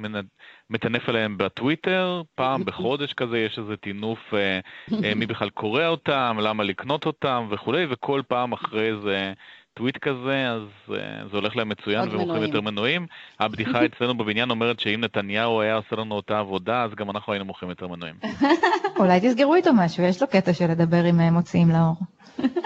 מטנף 0.71 1.09
עליהם 1.09 1.39
בטוויטר, 1.39 2.23
פעם 2.35 2.65
בחודש 2.67 3.13
כזה 3.13 3.39
יש 3.39 3.59
איזה 3.59 3.77
טינוף 3.77 4.35
אה, 4.35 4.61
אה, 5.05 5.15
מי 5.15 5.27
בכלל 5.27 5.51
קורא 5.51 5.87
אותם, 5.87 6.39
למה 6.41 6.65
לקנות 6.65 7.07
אותם 7.07 7.47
וכולי, 7.51 7.87
וכל 7.91 8.23
פעם 8.29 8.53
אחרי 8.53 8.89
איזה 8.89 9.33
טוויט 9.77 9.99
כזה, 9.99 10.49
אז 10.51 10.63
אה, 10.89 10.93
זה 11.31 11.37
הולך 11.37 11.57
להם 11.57 11.69
מצוין 11.69 12.09
ומוכרים 12.13 12.43
יותר 12.43 12.61
מנויים. 12.61 13.07
הבדיחה 13.41 13.85
אצלנו 13.87 14.15
בבניין 14.15 14.51
אומרת 14.51 14.81
שאם 14.81 15.01
נתניהו 15.01 15.61
היה 15.61 15.77
עושה 15.77 15.97
לנו 15.97 16.15
אותה 16.15 16.39
עבודה, 16.39 16.83
אז 16.83 16.95
גם 16.95 17.11
אנחנו 17.11 17.33
היינו 17.33 17.45
מוכרים 17.45 17.71
יותר 17.71 17.87
מנויים. 17.87 18.15
אולי 19.01 19.21
תסגרו 19.21 19.55
איתו 19.55 19.71
משהו, 19.75 20.05
יש 20.05 20.23
לו 20.23 20.29
קטע 20.29 20.53
של 20.53 20.71
לדבר 20.71 21.05
עם 21.05 21.21
אה, 21.21 21.31
מוציאים 21.31 21.69
לאור. 21.71 21.97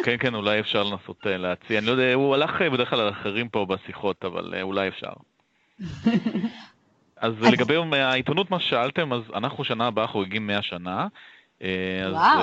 כן, 0.05 0.17
כן, 0.21 0.35
אולי 0.35 0.61
אפשר 0.61 0.83
לנסות 0.83 1.27
uh, 1.27 1.29
להציע. 1.29 1.79
אני 1.79 1.87
לא 1.87 1.93
יודע, 1.93 2.15
הוא 2.15 2.35
הלך 2.35 2.63
בדרך 2.73 2.91
כלל 2.91 3.01
על 3.01 3.11
אחרים 3.11 3.49
פה 3.49 3.67
בשיחות, 3.67 4.25
אבל 4.25 4.55
אולי 4.63 4.89
אפשר. 4.89 5.13
אז 7.21 7.41
לגבי 7.41 7.77
העיתונות, 7.93 8.51
מה 8.51 8.61
ששאלתם, 8.61 9.13
אז 9.13 9.23
אנחנו 9.35 9.65
שנה 9.65 9.87
הבאה 9.87 10.07
חוגגים 10.07 10.47
100 10.47 10.63
שנה. 10.63 11.07
אז, 11.61 11.67
וואו, 12.13 12.41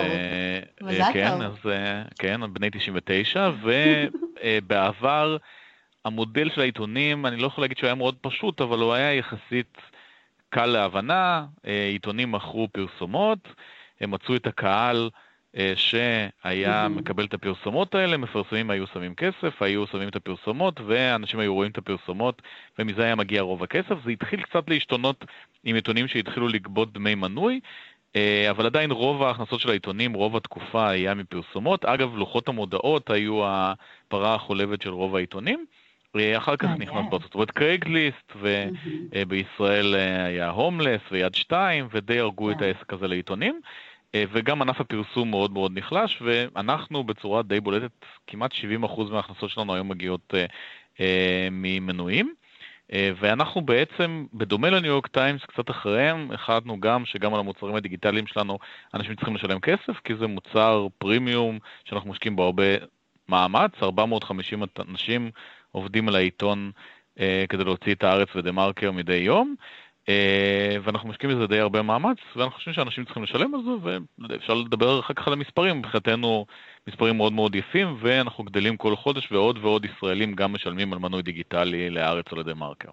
מזל 0.82 1.14
כן, 1.14 1.30
טוב. 1.32 1.42
אז 1.42 1.72
כן, 2.20 2.54
בני 2.54 2.70
99, 2.72 3.50
ובעבר 3.62 5.38
המודל 6.06 6.50
של 6.50 6.62
העיתונים, 6.62 7.26
אני 7.26 7.38
לא 7.38 7.48
יכול 7.48 7.64
להגיד 7.64 7.78
שהוא 7.78 7.88
היה 7.88 7.96
מאוד 7.96 8.16
פשוט, 8.22 8.62
אבל 8.62 8.80
הוא 8.80 8.94
היה 8.94 9.14
יחסית 9.14 9.78
קל 10.50 10.66
להבנה, 10.66 11.46
עיתונים 11.92 12.32
מכרו 12.32 12.68
פרסומות, 12.72 13.48
הם 14.02 14.12
מצאו 14.12 14.36
את 14.36 14.48
הקהל 14.48 15.10
שהיה 15.76 16.88
מקבל 16.90 17.26
את 17.26 17.34
הפרסומות 17.34 17.96
האלה, 17.96 18.18
מפרסמים 18.18 18.70
היו 18.70 18.88
שמים 18.88 19.16
כסף, 19.16 19.62
היו 19.62 19.88
שמים 19.88 20.08
את 20.08 20.16
הפרסומות, 20.16 20.82
ואנשים 20.86 21.40
היו 21.40 21.54
רואים 21.54 21.72
את 21.72 21.78
הפרסומות, 21.78 22.42
ומזה 22.80 23.04
היה 23.04 23.16
מגיע 23.16 23.42
רוב 23.42 23.64
הכסף. 23.64 23.96
זה 24.06 24.12
התחיל 24.12 24.42
קצת 24.42 24.70
להשתנות 24.70 25.26
עם 25.64 25.76
עיתונים 25.76 26.08
שהתחילו 26.08 26.48
לגבות 26.48 26.94
דמי 26.94 27.16
מנוי, 27.16 27.60
אבל 28.50 28.66
עדיין 28.66 28.92
רוב 28.92 29.24
ההכנסות 29.24 29.60
של 29.60 29.70
העיתונים, 29.70 30.14
רוב 30.14 30.36
התקופה 30.36 30.90
היה 30.90 31.14
מפרסומות. 31.14 31.86
אגב, 31.86 32.16
לוחות 32.16 32.48
המודעות 32.48 33.10
היו 33.10 33.42
הפרה 33.46 34.36
החולבת 34.36 34.82
של 34.82 34.90
רוב 34.90 35.16
העיתונים. 35.16 35.66
אחר 36.38 36.56
כך 36.56 36.70
נכנס 36.80 37.06
בארצות 37.10 37.36
הברית 37.36 37.52
קרייגליסט, 37.52 38.34
ובישראל 38.36 39.96
היה 40.26 40.50
הומלס 40.50 41.02
ויד 41.12 41.36
שתיים, 41.36 41.88
ודי 41.92 42.20
הרגו 42.20 42.52
את 42.52 42.62
העסק 42.62 42.94
הזה 42.94 43.08
לעיתונים. 43.08 43.62
וגם 44.16 44.62
ענף 44.62 44.82
הפרסום 44.82 45.30
מאוד 45.30 45.52
מאוד 45.52 45.78
נחלש, 45.78 46.22
ואנחנו 46.22 47.04
בצורה 47.04 47.42
די 47.44 47.60
בולטת, 47.60 47.92
כמעט 48.28 48.52
70% 48.84 49.02
מההכנסות 49.12 49.50
שלנו 49.50 49.74
היום 49.74 49.90
מגיעות 49.90 50.34
ממנויים. 51.52 52.34
ואנחנו 52.92 53.62
בעצם, 53.62 54.26
בדומה 54.34 54.70
לניו 54.70 54.90
יורק 54.90 55.08
טיימס, 55.08 55.42
קצת 55.46 55.70
אחריהם, 55.70 56.32
החלטנו 56.32 56.80
גם 56.80 57.06
שגם 57.06 57.34
על 57.34 57.40
המוצרים 57.40 57.76
הדיגיטליים 57.76 58.28
שלנו 58.28 58.60
אנשים 58.94 59.16
צריכים 59.16 59.36
לשלם 59.36 59.60
כסף, 59.60 60.00
כי 60.04 60.16
זה 60.16 60.28
מוצר 60.28 60.88
פרימיום 60.98 61.60
שאנחנו 61.86 62.10
משקיעים 62.10 62.36
בו 62.36 62.44
הרבה 62.44 62.64
מאמץ, 63.30 63.72
450 63.84 64.64
אנשים 64.90 65.32
עובדים 65.72 66.08
על 66.08 66.16
העיתון 66.16 66.72
כדי 67.50 67.64
להוציא 67.64 67.94
את 67.94 68.04
הארץ 68.04 68.30
ודה 68.36 68.52
מרקר 68.52 68.92
מדי 68.92 69.16
יום. 69.16 69.56
ואנחנו 70.84 71.10
משקיעים 71.10 71.36
בזה 71.36 71.48
די 71.48 71.60
הרבה 71.60 71.82
מאמץ, 71.82 72.18
ואנחנו 72.36 72.56
חושבים 72.56 72.74
שאנשים 72.74 73.06
צריכים 73.06 73.24
לשלם 73.24 73.56
על 73.56 73.62
זה, 73.64 73.72
ואפשר 74.30 74.54
לדבר 74.54 75.00
אחר 75.00 75.14
כך 75.14 75.28
על 75.28 75.34
המספרים, 75.34 75.80
מבחינתנו 75.80 76.46
מספרים 76.88 77.18
מאוד 77.18 77.34
מאוד 77.34 77.56
יפים, 77.56 77.98
ואנחנו 78.00 78.44
גדלים 78.44 78.78
כל 78.78 78.96
חודש, 78.96 79.32
ועוד 79.32 79.58
ועוד 79.62 79.86
ישראלים 79.86 80.36
גם 80.36 80.54
משלמים 80.54 80.94
על 80.94 81.00
מנוי 81.00 81.22
דיגיטלי 81.22 81.90
לארץ 81.90 82.26
או 82.32 82.38
לדה 82.38 82.54
מרקר. 82.54 82.90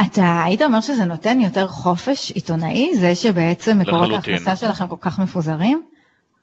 אתה 0.00 0.42
היית 0.44 0.62
אומר 0.62 0.80
שזה 0.80 1.04
נותן 1.04 1.40
יותר 1.40 1.68
חופש 1.68 2.30
עיתונאי, 2.30 2.94
זה 2.94 3.14
שבעצם 3.14 3.78
מקורות 3.78 4.10
ההכנסה 4.12 4.56
שלכם 4.56 4.88
כל 4.88 4.96
כך 5.00 5.18
מפוזרים? 5.18 5.82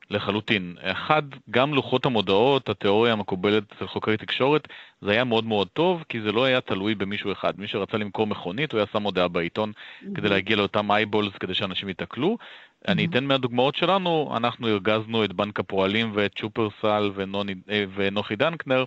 לחלוטין. 0.09 0.75
אחד, 0.81 1.23
גם 1.51 1.73
לוחות 1.73 2.05
המודעות, 2.05 2.69
התיאוריה 2.69 3.13
המקובלת 3.13 3.63
אצל 3.71 3.87
חוקרי 3.87 4.17
תקשורת, 4.17 4.67
זה 5.01 5.11
היה 5.11 5.23
מאוד 5.23 5.45
מאוד 5.45 5.67
טוב, 5.67 6.03
כי 6.09 6.21
זה 6.21 6.31
לא 6.31 6.43
היה 6.43 6.61
תלוי 6.61 6.95
במישהו 6.95 7.31
אחד. 7.31 7.59
מי 7.59 7.67
שרצה 7.67 7.97
למכור 7.97 8.27
מכונית, 8.27 8.71
הוא 8.71 8.77
היה 8.77 8.87
שם 8.93 9.03
הודעה 9.03 9.27
בעיתון 9.27 9.71
mm-hmm. 9.71 10.15
כדי 10.15 10.29
להגיע 10.29 10.55
לאותם 10.55 10.91
אייבולס, 10.91 11.33
כדי 11.39 11.53
שאנשים 11.53 11.87
ייתקלו. 11.87 12.37
Mm-hmm. 12.41 12.91
אני 12.91 13.05
אתן 13.05 13.23
מהדוגמאות 13.23 13.75
שלנו, 13.75 14.33
אנחנו 14.37 14.67
הרגזנו 14.67 15.23
את 15.23 15.33
בנק 15.33 15.59
הפועלים 15.59 16.11
ואת 16.13 16.37
שופרסל 16.37 17.11
ונוני, 17.15 17.55
ונוחי 17.95 18.35
דנקנר, 18.35 18.83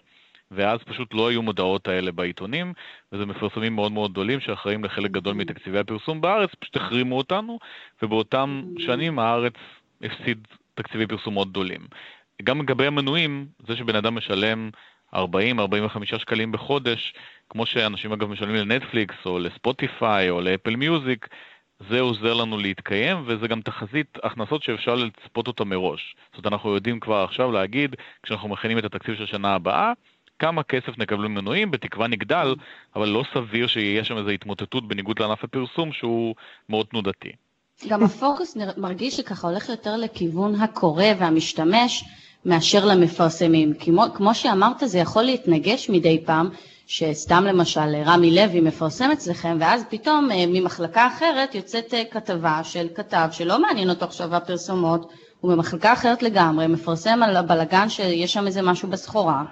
ואז 0.51 0.79
פשוט 0.79 1.15
לא 1.15 1.29
היו 1.29 1.43
מודעות 1.43 1.89
האלה 1.89 2.13
בעיתונים, 2.13 2.73
וזה 3.13 3.27
מפרסמים 3.27 3.75
מאוד 3.75 3.93
מאוד 3.93 4.13
גדולים 4.13 4.41
שאחראים 4.41 4.85
לחלק 4.85 5.11
גדול 5.11 5.35
מתקציבי 5.35 5.79
הפרסום 5.79 6.21
בארץ, 6.21 6.51
פשוט 6.61 6.77
החרימו 6.77 7.19
אותנו, 7.19 7.59
ובאותם 8.03 8.63
שנים 8.79 9.19
הארץ 9.19 9.55
הפסיד 10.03 10.49
תקציבי 10.83 11.07
פרסום 11.07 11.35
מאוד 11.35 11.51
גדולים. 11.51 11.81
גם 12.43 12.63
לגבי 12.63 12.87
המנויים, 12.87 13.47
זה 13.67 13.77
שבן 13.77 13.97
אדם 13.97 14.15
משלם 14.15 14.71
40-45 15.15 15.19
שקלים 16.19 16.53
בחודש, 16.53 17.15
כמו 17.49 17.67
שאנשים 17.67 18.13
אגב 18.13 18.29
משלמים 18.29 18.55
לנטפליקס 18.55 19.15
או 19.27 19.39
לספוטיפיי 19.39 20.31
או 20.31 20.41
לאפל 20.41 20.77
מיוזיק, 20.77 21.29
זה 21.89 22.01
עוזר 22.01 22.35
לנו 22.35 22.59
להתקיים, 22.59 23.23
וזה 23.27 23.49
גם 23.49 23.61
תחזית 23.61 24.19
הכנסות 24.23 24.63
שאפשר 24.63 24.95
לצפות 24.95 25.47
אותה 25.47 25.65
מראש. 25.65 26.17
זאת 26.35 26.45
אומרת, 26.45 26.53
אנחנו 26.53 26.75
יודעים 26.75 27.01
כבר 27.01 27.25
עכשיו 27.25 27.53
להגיד, 27.53 27.97
כשאנחנו 28.23 28.49
מכינים 28.49 28.79
את 28.79 28.85
התקציב 28.85 29.15
של 29.15 29.23
השנה 29.23 29.55
הבאה, 29.55 29.93
כמה 30.39 30.63
כסף 30.63 30.99
נקבל 30.99 31.27
ממנויים, 31.29 31.71
בתקווה 31.71 32.09
נגדל, 32.09 32.55
אבל 32.97 33.09
לא 33.09 33.25
סביר 33.35 33.67
שיהיה 33.67 34.05
שם 34.05 34.17
איזו 34.17 34.31
התמוטטות 34.31 34.89
בניגוד 34.89 35.19
לענף 35.19 35.45
הפרסום 35.45 35.93
שהוא 35.93 36.35
מאוד 36.69 36.87
תנודתי. 36.87 37.33
גם 37.89 38.05
הפוקוס 38.05 38.57
מרגיש 38.77 39.17
שככה 39.17 39.49
הולך 39.49 39.69
יותר 39.69 39.97
לכיוון 39.97 40.55
הקורא 40.55 41.05
והמשתמש 41.19 42.05
מאשר 42.45 42.85
למפרסמים. 42.85 43.73
כמו, 43.79 44.05
כמו 44.15 44.35
שאמרת, 44.35 44.83
זה 44.85 44.99
יכול 44.99 45.23
להתנגש 45.23 45.91
מדי 45.91 46.23
פעם, 46.27 46.51
שסתם 46.87 47.45
למשל 47.45 47.97
רמי 48.07 48.31
לוי 48.31 48.61
מפרסם 48.61 49.11
אצלכם, 49.11 49.57
ואז 49.61 49.85
פתאום 49.89 50.29
ממחלקה 50.33 51.07
אחרת 51.07 51.55
יוצאת 51.55 51.95
כתבה 52.11 52.61
של 52.65 52.87
כתב 52.95 53.29
שלא 53.33 53.63
מעניין 53.63 53.91
אותו 53.91 54.05
עכשיו 54.05 54.37
הפרסומות, 54.37 55.13
הוא 55.41 55.53
במחלקה 55.53 55.93
אחרת 55.93 56.23
לגמרי, 56.23 56.67
מפרסם 56.67 57.23
על 57.23 57.37
הבלגן 57.37 57.89
שיש 57.89 58.33
שם 58.33 58.47
איזה 58.47 58.63
משהו 58.63 58.89
בסחורה, 58.89 59.43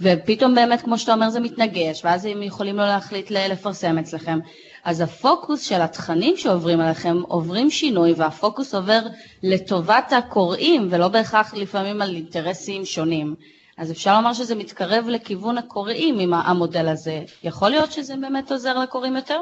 ופתאום 0.00 0.54
באמת, 0.54 0.82
כמו 0.82 0.98
שאתה 0.98 1.14
אומר, 1.14 1.30
זה 1.30 1.40
מתנגש, 1.40 2.04
ואז 2.04 2.24
הם 2.24 2.42
יכולים 2.42 2.76
לא 2.76 2.84
להחליט 2.86 3.30
לפרסם 3.30 3.98
אצלכם. 3.98 4.38
אז 4.84 5.00
הפוקוס 5.00 5.68
של 5.68 5.80
התכנים 5.80 6.36
שעוברים 6.36 6.80
עליכם 6.80 7.16
עוברים 7.28 7.70
שינוי, 7.70 8.12
והפוקוס 8.16 8.74
עובר 8.74 9.00
לטובת 9.42 10.12
הקוראים, 10.18 10.88
ולא 10.90 11.08
בהכרח 11.08 11.54
לפעמים 11.54 12.02
על 12.02 12.14
אינטרסים 12.14 12.84
שונים. 12.84 13.34
אז 13.76 13.92
אפשר 13.92 14.16
לומר 14.16 14.32
שזה 14.32 14.54
מתקרב 14.54 15.04
לכיוון 15.08 15.58
הקוראים 15.58 16.18
עם 16.18 16.34
המודל 16.34 16.88
הזה. 16.88 17.22
יכול 17.44 17.70
להיות 17.70 17.92
שזה 17.92 18.14
באמת 18.20 18.50
עוזר 18.50 18.78
לקוראים 18.78 19.16
יותר? 19.16 19.40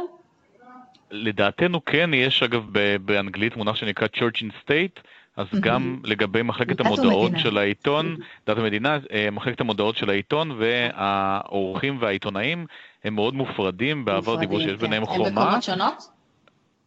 לדעתנו 1.11 1.85
כן, 1.85 2.11
יש 2.15 2.43
אגב 2.43 2.63
באנגלית 3.05 3.57
מונח 3.57 3.77
שנקרא 3.77 4.07
Church 4.17 4.37
in 4.41 4.51
State, 4.65 5.01
אז 5.37 5.47
mm-hmm. 5.47 5.61
גם 5.61 6.01
לגבי 6.05 6.43
מחלקת 6.43 6.81
המודעות. 6.81 7.33
של 7.37 7.59
העיתון, 7.59 8.17
דת 8.47 8.59
המדינה, 8.59 8.99
מחלקת 9.33 9.61
המודעות 9.61 9.97
של 9.97 10.11
העיתון 10.11 10.51
והעורכים 10.59 11.99
והעיתונאים 12.01 12.67
הם 13.05 13.15
מאוד 13.15 13.35
מופרדים, 13.35 14.05
בעבר 14.05 14.37
דיברו 14.37 14.61
שיש 14.61 14.77
ביניהם 14.77 15.07
חומה. 15.07 15.27
הם 15.27 15.35
בקומות 15.35 15.63
שונות? 15.63 16.09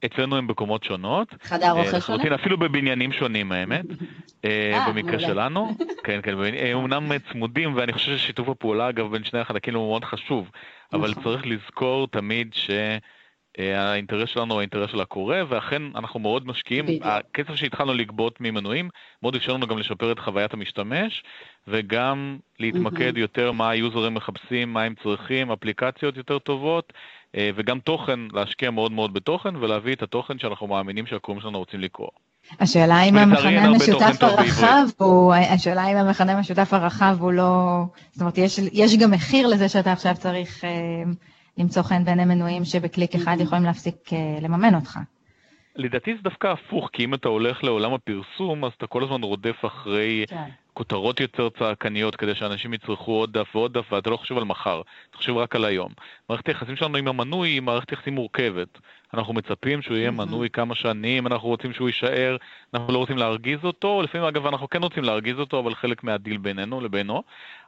אצלנו 0.06 0.38
הם 0.38 0.48
בקומות 0.48 0.84
שונות. 0.84 1.28
חדר 1.44 1.72
אוכל 1.72 2.00
שונה? 2.00 2.36
אפילו 2.36 2.58
בבניינים 2.58 3.12
שונים 3.14 3.52
האמת, 3.52 3.86
במקרה 4.88 5.20
שלנו. 5.20 5.76
כן, 6.04 6.20
כן, 6.24 6.34
הם 6.38 6.78
אומנם 6.78 7.12
צמודים, 7.32 7.76
ואני 7.76 7.94
חושב 7.94 8.18
ששיתוף 8.18 8.50
הפעולה 8.50 8.90
אגב 8.90 9.12
בין 9.12 9.24
שני 9.24 9.40
החלקים 9.40 9.76
הוא 9.76 9.90
מאוד 9.90 10.06
חשוב, 10.06 10.50
אבל 10.94 11.14
צריך 11.24 11.46
לזכור 11.46 12.08
תמיד 12.08 12.54
ש... 12.54 12.70
האינטרס 13.60 14.30
שלנו 14.30 14.54
הוא 14.54 14.60
האינטרס 14.60 14.92
של 14.92 15.02
הקורא, 15.02 15.38
ואכן 15.50 15.82
אנחנו 15.96 16.20
מאוד 16.20 16.48
משקיעים. 16.48 16.86
הכסף 17.02 17.56
שהתחלנו 17.56 17.94
לגבות 17.94 18.42
ממנויים, 18.42 18.90
מאוד 19.24 19.36
אפשר 19.36 19.54
לנו 19.54 19.68
גם 19.68 19.78
לשפר 19.78 20.12
את 20.12 20.20
חוויית 20.20 20.54
המשתמש, 20.54 21.24
וגם 21.68 22.38
להתמקד 22.60 23.18
יותר 23.18 23.52
מה 23.52 23.70
היוזרים 23.70 24.14
מחפשים, 24.14 24.74
מה 24.74 24.84
הם 24.84 24.94
צריכים, 25.04 25.52
אפליקציות 25.52 26.18
יותר 26.18 26.40
טובות, 26.40 26.94
וגם 27.38 27.80
תוכן, 27.80 28.20
להשקיע 28.34 28.72
מאוד 28.72 28.92
מאוד 28.92 29.14
בתוכן, 29.14 29.56
ולהביא 29.56 29.94
את 29.94 30.04
התוכן 30.04 30.40
שאנחנו 30.40 30.68
מאמינים 30.68 31.06
שהקוראים 31.06 31.42
שלנו 31.42 31.60
רוצים 31.60 31.80
לקרוא. 31.80 32.10
השאלה 32.60 33.04
אם 33.04 33.18
המכנה 33.18 33.64
המשותף 33.64 34.18
הרחב 34.22 34.86
הוא, 34.98 35.34
השאלה 35.34 35.88
אם 35.92 35.98
המכנה 35.98 36.32
המשותף 36.32 36.74
הרחב 36.74 37.18
הוא 37.20 37.32
לא, 37.32 37.84
זאת 38.12 38.22
אומרת, 38.22 38.38
יש, 38.38 38.60
יש 38.74 38.98
גם 38.98 39.12
מחיר 39.12 39.48
לזה 39.48 39.70
שאתה 39.70 39.92
עכשיו 39.92 40.14
צריך... 40.16 40.64
למצוא 41.58 41.84
חן 41.84 42.06
בין 42.06 42.20
המנויים 42.20 42.66
שבקליק 42.66 43.16
אחד 43.16 43.38
יכולים 43.40 43.64
להפסיק 43.64 43.96
לממן 44.42 44.76
אותך. 44.76 45.00
לדעתי 45.76 46.16
זה 46.16 46.22
דווקא 46.22 46.48
הפוך, 46.48 46.90
כי 46.94 47.06
אם 47.06 47.14
אתה 47.14 47.28
הולך 47.28 47.64
לעולם 47.64 47.94
הפרסום, 47.94 48.66
אז 48.66 48.72
אתה 48.78 48.88
כל 48.88 49.04
הזמן 49.04 49.24
רודף 49.24 49.66
אחרי 49.66 50.26
כן. 50.28 50.50
כותרות 50.74 51.20
יותר 51.20 51.50
צעקניות 51.60 52.16
כדי 52.16 52.36
שאנשים 52.36 52.74
יצרכו 52.74 53.12
עוד 53.12 53.38
דף 53.38 53.56
ועוד 53.56 53.78
דף, 53.78 53.94
ואתה 53.94 54.10
לא 54.10 54.18
חושב 54.18 54.38
על 54.38 54.44
מחר, 54.44 54.82
אתה 55.10 55.18
חושב 55.18 55.38
רק 55.38 55.56
על 55.56 55.66
היום. 55.66 55.92
מערכת 56.30 56.48
היחסים 56.48 56.76
שלנו 56.76 56.98
עם 56.98 57.08
המנוי 57.08 57.50
היא 57.50 57.62
מערכת 57.62 57.92
יחסים 57.92 58.16
מורכבת. 58.16 58.68
אנחנו 59.14 59.34
מצפים 59.34 59.82
שהוא 59.82 59.98
יהיה 59.98 60.12
מנוי 60.12 60.50
כמה 60.50 60.76
שנים, 60.76 61.28
אנחנו 61.28 61.48
רוצים 61.48 61.74
שהוא 61.74 61.90
יישאר, 61.90 62.38
אנחנו 62.74 62.94
לא 62.94 62.98
רוצים 62.98 63.18
להרגיז 63.18 63.60
אותו, 63.64 64.02
לפעמים 64.02 64.28
אגב 64.28 64.48
אנחנו 64.48 64.70
כן 64.70 64.84
רוצים 64.84 65.04
להרגיז 65.04 65.40
אותו, 65.40 65.60
אבל 65.60 65.76
חלק 65.76 66.04
מהדיל 66.04 66.38
בינינו 66.38 66.82
לבינו, 66.82 67.24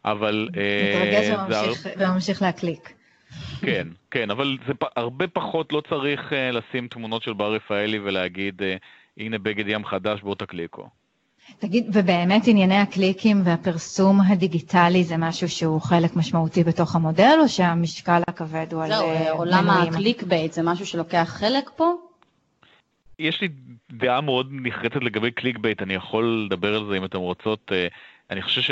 אבל... 0.05 0.49
מתרגז 0.51 1.29
וממשיך, 1.29 1.87
וממשיך 1.97 2.41
להקליק. 2.41 2.94
כן, 3.65 3.87
כן, 4.11 4.31
אבל 4.31 4.57
זה 4.67 4.73
הרבה 4.95 5.27
פחות 5.27 5.73
לא 5.73 5.81
צריך 5.89 6.31
uh, 6.31 6.35
לשים 6.35 6.87
תמונות 6.87 7.23
של 7.23 7.33
בר 7.33 7.53
רפאלי 7.53 7.99
ולהגיד, 7.99 8.61
uh, 8.61 8.65
הנה 9.17 9.37
בגד 9.37 9.67
ים 9.67 9.85
חדש, 9.85 10.21
בוא 10.21 10.35
תקליקו. 10.35 10.89
תגיד, 11.59 11.85
ובאמת 11.93 12.47
ענייני 12.47 12.77
הקליקים 12.77 13.41
והפרסום 13.43 14.21
הדיגיטלי 14.21 15.03
זה 15.03 15.17
משהו 15.17 15.49
שהוא 15.49 15.81
חלק 15.81 16.15
משמעותי 16.15 16.63
בתוך 16.63 16.95
המודל, 16.95 17.37
או 17.41 17.49
שהמשקל 17.49 18.21
הכובד 18.27 18.73
הוא 18.73 18.83
על 18.83 18.89
מנויים? 18.89 19.17
זהו, 19.17 19.25
אה, 19.25 19.31
עולם 19.31 19.69
ה 19.69 20.23
clickbait 20.23 20.53
זה 20.53 20.61
משהו 20.63 20.85
שלוקח 20.85 21.35
חלק 21.39 21.69
פה? 21.75 21.93
יש 23.19 23.41
לי 23.41 23.47
דעה 23.91 24.21
מאוד 24.21 24.49
נחרצת 24.51 25.03
לגבי 25.03 25.31
clickbait, 25.31 25.81
אני 25.81 25.93
יכול 25.93 26.45
לדבר 26.45 26.75
על 26.75 26.85
זה 26.89 26.97
אם 26.97 27.05
אתם 27.05 27.17
רוצות. 27.17 27.71
אני 28.29 28.41
חושב 28.41 28.61
ש... 28.61 28.71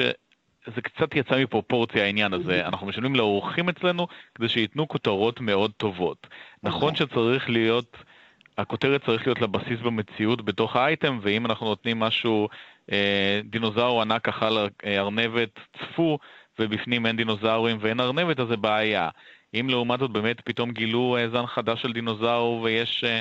זה 0.75 0.81
קצת 0.81 1.15
יצא 1.15 1.43
מפרופורציה 1.43 2.03
העניין 2.03 2.33
הזה. 2.33 2.67
אנחנו 2.67 2.87
משלמים 2.87 3.15
לאורחים 3.15 3.69
אצלנו 3.69 4.07
כדי 4.35 4.49
שייתנו 4.49 4.87
כותרות 4.87 5.41
מאוד 5.41 5.71
טובות. 5.77 6.27
נכון 6.63 6.89
אוקיי. 6.93 7.07
שצריך 7.07 7.49
להיות, 7.49 7.97
הכותרת 8.57 9.05
צריך 9.05 9.27
להיות 9.27 9.41
לה 9.41 9.54
בסיס 9.54 9.79
במציאות 9.79 10.45
בתוך 10.45 10.75
האייטם, 10.75 11.19
ואם 11.21 11.45
אנחנו 11.45 11.65
נותנים 11.65 11.99
משהו, 11.99 12.49
אה, 12.91 13.41
דינוזאור 13.43 14.01
ענק 14.01 14.29
אכל 14.29 14.57
אה, 14.57 14.99
ארנבת, 14.99 15.59
צפו, 15.79 16.19
ובפנים 16.59 17.05
אין 17.05 17.15
דינוזאורים 17.17 17.77
ואין 17.79 17.99
ארנבת, 17.99 18.39
אז 18.39 18.47
זה 18.47 18.57
בעיה. 18.57 19.09
אם 19.59 19.69
לעומת 19.69 19.99
זאת 19.99 20.11
באמת 20.11 20.41
פתאום 20.41 20.71
גילו 20.71 21.17
אה, 21.17 21.29
זן 21.29 21.45
חדש 21.45 21.81
של 21.81 21.93
דינוזאור 21.93 22.61
ויש, 22.61 23.03
אה, 23.03 23.19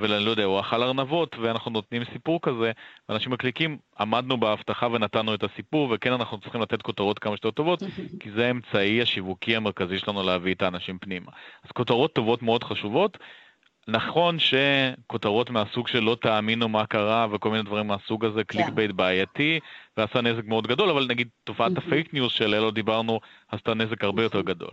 ואני 0.00 0.24
לא 0.24 0.30
יודע, 0.30 0.44
הוא 0.44 0.60
אכל 0.60 0.82
ארנבות 0.82 1.36
ואנחנו 1.38 1.70
נותנים 1.70 2.02
סיפור 2.12 2.40
כזה, 2.42 2.72
ואנשים 3.08 3.32
מקליקים, 3.32 3.78
עמדנו 4.00 4.40
בהבטחה 4.40 4.86
ונתנו 4.86 5.34
את 5.34 5.44
הסיפור, 5.44 5.88
וכן 5.90 6.12
אנחנו 6.12 6.40
צריכים 6.40 6.60
לתת 6.60 6.82
כותרות 6.82 7.18
כמה 7.18 7.36
שיותר 7.36 7.50
טובות, 7.50 7.82
כי 8.20 8.30
זה 8.30 8.46
האמצעי 8.46 9.02
השיווקי 9.02 9.56
המרכזי 9.56 9.98
שלנו 9.98 10.22
להביא 10.22 10.54
את 10.54 10.62
האנשים 10.62 10.98
פנימה. 10.98 11.32
אז 11.64 11.70
כותרות 11.70 12.12
טובות 12.12 12.42
מאוד 12.42 12.64
חשובות. 12.64 13.18
נכון 13.88 14.36
שכותרות 14.38 15.50
מהסוג 15.50 15.88
של 15.88 16.00
לא 16.00 16.16
תאמינו 16.20 16.68
מה 16.68 16.86
קרה 16.86 17.26
וכל 17.30 17.50
מיני 17.50 17.62
דברים 17.62 17.86
מהסוג 17.86 18.24
הזה, 18.24 18.44
קליק 18.44 18.66
כן. 18.66 18.74
bait 18.74 18.90
בעייתי, 18.90 19.60
ועשה 19.96 20.20
נזק 20.20 20.44
מאוד 20.44 20.66
גדול, 20.66 20.90
אבל 20.90 21.06
נגיד 21.08 21.28
תופעת 21.44 21.72
ה 21.78 21.85
fake 21.85 22.14
news 22.14 22.32
שעליה 22.32 22.60
לא 22.60 22.70
דיברנו, 22.70 23.20
עשתה 23.48 23.74
נזק 23.74 24.04
הרבה 24.04 24.22
יותר 24.22 24.40
גדול. 24.40 24.70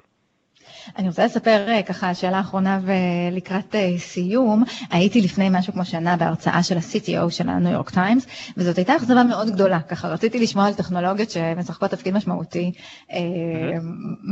אני 0.97 1.07
רוצה 1.07 1.25
לספר 1.25 1.65
אה, 1.67 1.83
ככה 1.83 2.13
שאלה 2.13 2.39
אחרונה 2.39 2.79
ולקראת 2.83 3.75
אה, 3.75 3.97
סיום. 3.97 4.63
הייתי 4.91 5.21
לפני 5.21 5.47
משהו 5.51 5.73
כמו 5.73 5.85
שנה 5.85 6.17
בהרצאה 6.17 6.63
של 6.63 6.77
ה-CTO 6.77 7.29
של 7.29 7.49
הניו 7.49 7.71
יורק 7.71 7.89
טיימס, 7.89 8.25
וזאת 8.57 8.77
הייתה 8.77 8.95
אכזבה 8.95 9.23
מאוד 9.23 9.49
גדולה. 9.49 9.79
ככה 9.79 10.07
רציתי 10.07 10.39
לשמוע 10.39 10.67
על 10.67 10.73
טכנולוגיות 10.73 11.29
שמשחקות 11.29 11.91
תפקיד 11.91 12.13
משמעותי 12.13 12.71
אה, 13.11 13.17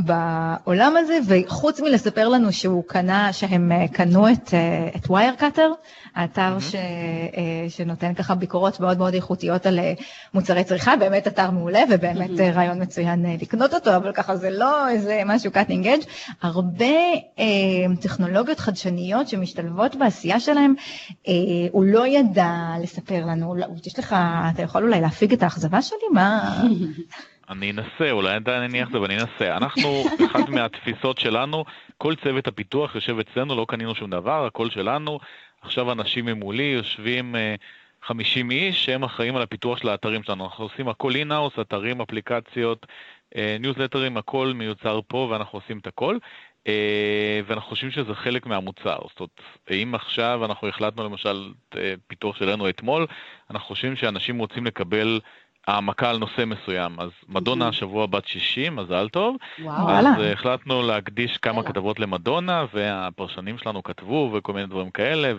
בעולם 0.04 0.92
הזה, 0.96 1.18
וחוץ 1.26 1.80
מלספר 1.80 2.28
לנו 2.28 2.52
שהוא 2.52 2.84
קנה, 2.86 3.32
שהם 3.32 3.72
קנו 3.92 4.28
את, 4.28 4.54
את 4.96 5.10
Wirecutter, 5.10 5.70
האתר 6.14 6.58
ש, 6.60 6.74
שנותן 7.68 8.14
ככה 8.14 8.34
ביקורות 8.34 8.80
מאוד 8.80 8.98
מאוד 8.98 9.14
איכותיות 9.14 9.66
על 9.66 9.80
מוצרי 10.34 10.64
צריכה, 10.64 10.96
באמת 10.96 11.26
אתר 11.26 11.50
מעולה 11.50 11.80
ובאמת 11.90 12.30
רעיון 12.54 12.82
מצוין 12.82 13.26
לקנות 13.40 13.74
אותו, 13.74 13.96
אבל 13.96 14.12
ככה 14.12 14.36
זה 14.36 14.50
לא 14.50 14.88
איזה 14.88 15.22
משהו 15.26 15.50
cutting 15.52 15.84
edge. 15.84 16.06
הרבה 16.42 16.94
אה, 17.38 17.96
טכנולוגיות 18.02 18.60
חדשניות 18.60 19.28
שמשתלבות 19.28 19.96
בעשייה 19.96 20.40
שלהם, 20.40 20.74
אה, 21.28 21.32
הוא 21.70 21.84
לא 21.84 22.06
ידע 22.06 22.52
לספר 22.82 23.26
לנו, 23.26 23.54
לא, 23.54 23.66
יש 23.86 23.98
לך, 23.98 24.16
אתה 24.54 24.62
יכול 24.62 24.82
אולי 24.82 25.00
להפיג 25.00 25.32
את 25.32 25.42
האכזבה 25.42 25.82
שלי? 25.82 26.08
מה... 26.12 26.40
אני 27.50 27.70
אנסה, 27.70 28.10
אולי 28.10 28.34
עדיין 28.34 28.62
אני 28.62 28.66
אניח 28.66 28.86
את 28.86 28.92
זה, 28.92 28.98
אבל 28.98 29.06
אני 29.06 29.14
אנסה. 29.20 29.56
אנחנו, 29.56 30.04
אחת 30.30 30.48
מהתפיסות 30.48 31.18
שלנו, 31.18 31.64
כל 31.98 32.14
צוות 32.24 32.46
הפיתוח 32.46 32.94
יושב 32.94 33.18
אצלנו, 33.18 33.56
לא 33.56 33.66
קנינו 33.68 33.94
שום 33.94 34.10
דבר, 34.10 34.46
הכל 34.46 34.70
שלנו. 34.70 35.18
עכשיו 35.62 35.92
אנשים 35.92 36.24
ממולי 36.24 36.62
יושבים 36.62 37.34
50 38.02 38.50
אה, 38.50 38.56
איש 38.56 38.84
שהם 38.84 39.04
אחראים 39.04 39.36
על 39.36 39.42
הפיתוח 39.42 39.78
של 39.78 39.88
האתרים 39.88 40.22
שלנו. 40.22 40.44
אנחנו 40.44 40.64
עושים 40.64 40.88
הכל 40.88 41.14
אינאוס, 41.14 41.52
אתרים, 41.60 42.00
אפליקציות, 42.00 42.86
ניוזלטרים, 43.60 44.16
הכל 44.16 44.52
מיוצר 44.54 45.00
פה 45.08 45.28
ואנחנו 45.30 45.58
עושים 45.58 45.78
את 45.78 45.86
הכל. 45.86 46.18
אה, 46.66 47.40
ואנחנו 47.46 47.68
חושבים 47.68 47.90
שזה 47.90 48.14
חלק 48.14 48.46
מהמוצר. 48.46 48.98
זאת 49.08 49.20
אומרת, 49.20 49.40
אם 49.70 49.94
עכשיו 49.94 50.44
אנחנו 50.44 50.68
החלטנו 50.68 51.04
למשל 51.04 51.52
אה, 51.76 51.94
פיתוח 52.06 52.36
שלנו 52.36 52.68
אתמול, 52.68 53.06
אנחנו 53.50 53.68
חושבים 53.68 53.96
שאנשים 53.96 54.38
רוצים 54.38 54.66
לקבל 54.66 55.20
העמקה 55.66 56.10
על 56.10 56.18
נושא 56.18 56.44
מסוים. 56.46 57.00
אז 57.00 57.10
מדונה 57.28 57.68
השבוע 57.68 58.06
בת 58.06 58.26
60, 58.26 58.76
מזל 58.76 59.08
טוב. 59.08 59.36
וואו, 59.58 59.90
אז 59.90 60.04
וואלה. 60.04 60.32
החלטנו 60.32 60.82
להקדיש 60.82 61.36
כמה 61.36 61.54
וואלה. 61.54 61.68
כתבות 61.68 62.00
למדונה, 62.00 62.64
והפרשנים 62.74 63.58
שלנו 63.58 63.82
כתבו 63.82 64.30
וכל 64.34 64.52
מיני 64.52 64.66
דברים 64.66 64.90
כאלה, 64.90 65.32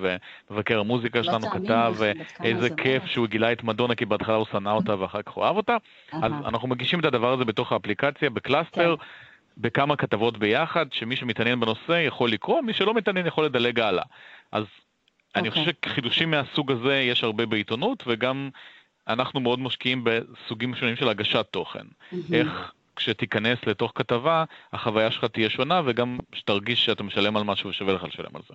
ומבקר 0.49 0.79
המוזיקה 0.79 1.19
לא 1.19 1.23
שלנו 1.23 1.49
כתב, 1.49 1.95
איזה 2.43 2.69
כיף 2.69 3.05
שהוא 3.05 3.27
גילה 3.27 3.51
את 3.51 3.63
מדונה, 3.63 3.95
כי 3.95 4.05
בהתחלה 4.05 4.35
הוא 4.35 4.45
שנא 4.51 4.69
אותה 4.69 4.99
ואחר 4.99 5.21
כך 5.21 5.31
הוא 5.31 5.45
אהב 5.45 5.55
אותה. 5.55 5.77
אז 6.11 6.31
אנחנו 6.45 6.67
מגישים 6.67 6.99
את 6.99 7.05
הדבר 7.05 7.33
הזה 7.33 7.45
בתוך 7.45 7.71
האפליקציה, 7.71 8.29
ב 8.29 8.37
cluster. 8.37 8.95
כן. 8.97 9.03
בכמה 9.57 9.95
כתבות 9.95 10.37
ביחד, 10.37 10.85
שמי 10.91 11.15
שמתעניין 11.15 11.59
בנושא 11.59 11.91
יכול 11.91 12.31
לקרוא, 12.31 12.61
מי 12.61 12.73
שלא 12.73 12.93
מתעניין 12.93 13.27
יכול 13.27 13.45
לדלג 13.45 13.79
הלאה. 13.79 14.03
אז 14.51 14.63
אוקיי. 14.63 15.39
אני 15.39 15.47
אוקיי. 15.47 15.63
חושב 15.63 15.75
שחידושים 15.85 16.31
מהסוג 16.31 16.71
הזה 16.71 16.95
יש 16.95 17.23
הרבה 17.23 17.45
בעיתונות, 17.45 18.03
וגם 18.07 18.49
אנחנו 19.07 19.39
מאוד 19.39 19.59
משקיעים 19.59 20.03
בסוגים 20.03 20.75
שונים 20.75 20.95
של 20.95 21.09
הגשת 21.09 21.45
תוכן. 21.51 21.79
Mm-hmm. 21.79 22.15
איך 22.33 22.71
כשתיכנס 22.95 23.57
לתוך 23.67 23.91
כתבה, 23.95 24.43
החוויה 24.73 25.11
שלך 25.11 25.25
תהיה 25.25 25.49
שונה, 25.49 25.81
וגם 25.85 26.17
שתרגיש 26.35 26.85
שאתה 26.85 27.03
משלם 27.03 27.37
על 27.37 27.43
משהו 27.43 27.69
ושווה 27.69 27.93
לך 27.93 28.03
לשלם 28.03 28.35
על 28.35 28.41
זה. 28.49 28.53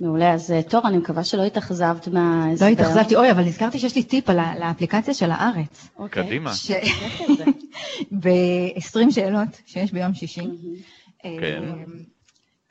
מעולה, 0.00 0.32
אז 0.32 0.52
אה, 0.52 0.62
תור, 0.62 0.88
אני 0.88 0.96
מקווה 0.96 1.24
שלא 1.24 1.42
התאכזבת 1.42 2.08
מההסבר. 2.08 2.66
לא 2.66 2.72
התאכזבתי, 2.72 3.16
אוי, 3.16 3.30
אבל 3.30 3.42
נזכרתי 3.42 3.78
שיש 3.78 3.96
לי 3.96 4.02
טיפ 4.02 4.30
על 4.30 4.38
האפליקציה 4.38 5.14
של 5.14 5.30
הארץ. 5.30 5.90
אוקיי. 5.98 6.26
קדימה. 6.26 6.52
ב-20 8.22 9.10
שאלות 9.10 9.48
שיש 9.66 9.92
ביום 9.92 10.14
שישי. 10.14 10.46
כן. 11.22 11.62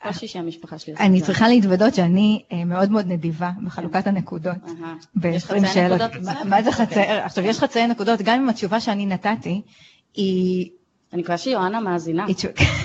אה, 0.04 0.12
כל 0.12 0.18
שישי 0.18 0.38
המשפחה 0.38 0.78
שלי 0.78 0.94
אני 1.00 1.22
צריכה 1.22 1.48
להתוודות 1.48 1.94
שאני 1.94 2.42
אה, 2.52 2.64
מאוד 2.64 2.90
מאוד 2.90 3.06
נדיבה 3.06 3.50
בחלוקת 3.64 4.06
הנקודות 4.06 4.56
ב-20 5.14 5.66
שאלות. 5.66 6.00
מה 6.44 6.62
זה 6.62 6.72
חצאי? 6.72 7.02
עכשיו, 7.02 7.44
יש 7.44 7.58
חצאי 7.58 7.86
נקודות, 7.86 8.22
גם 8.22 8.40
אם 8.40 8.48
התשובה 8.48 8.80
שאני 8.80 9.06
נתתי 9.06 9.62
היא... 10.14 10.70
אני 11.12 11.22
מקווה 11.22 11.38
שיואנה 11.38 11.80
מאזינה. 11.80 12.26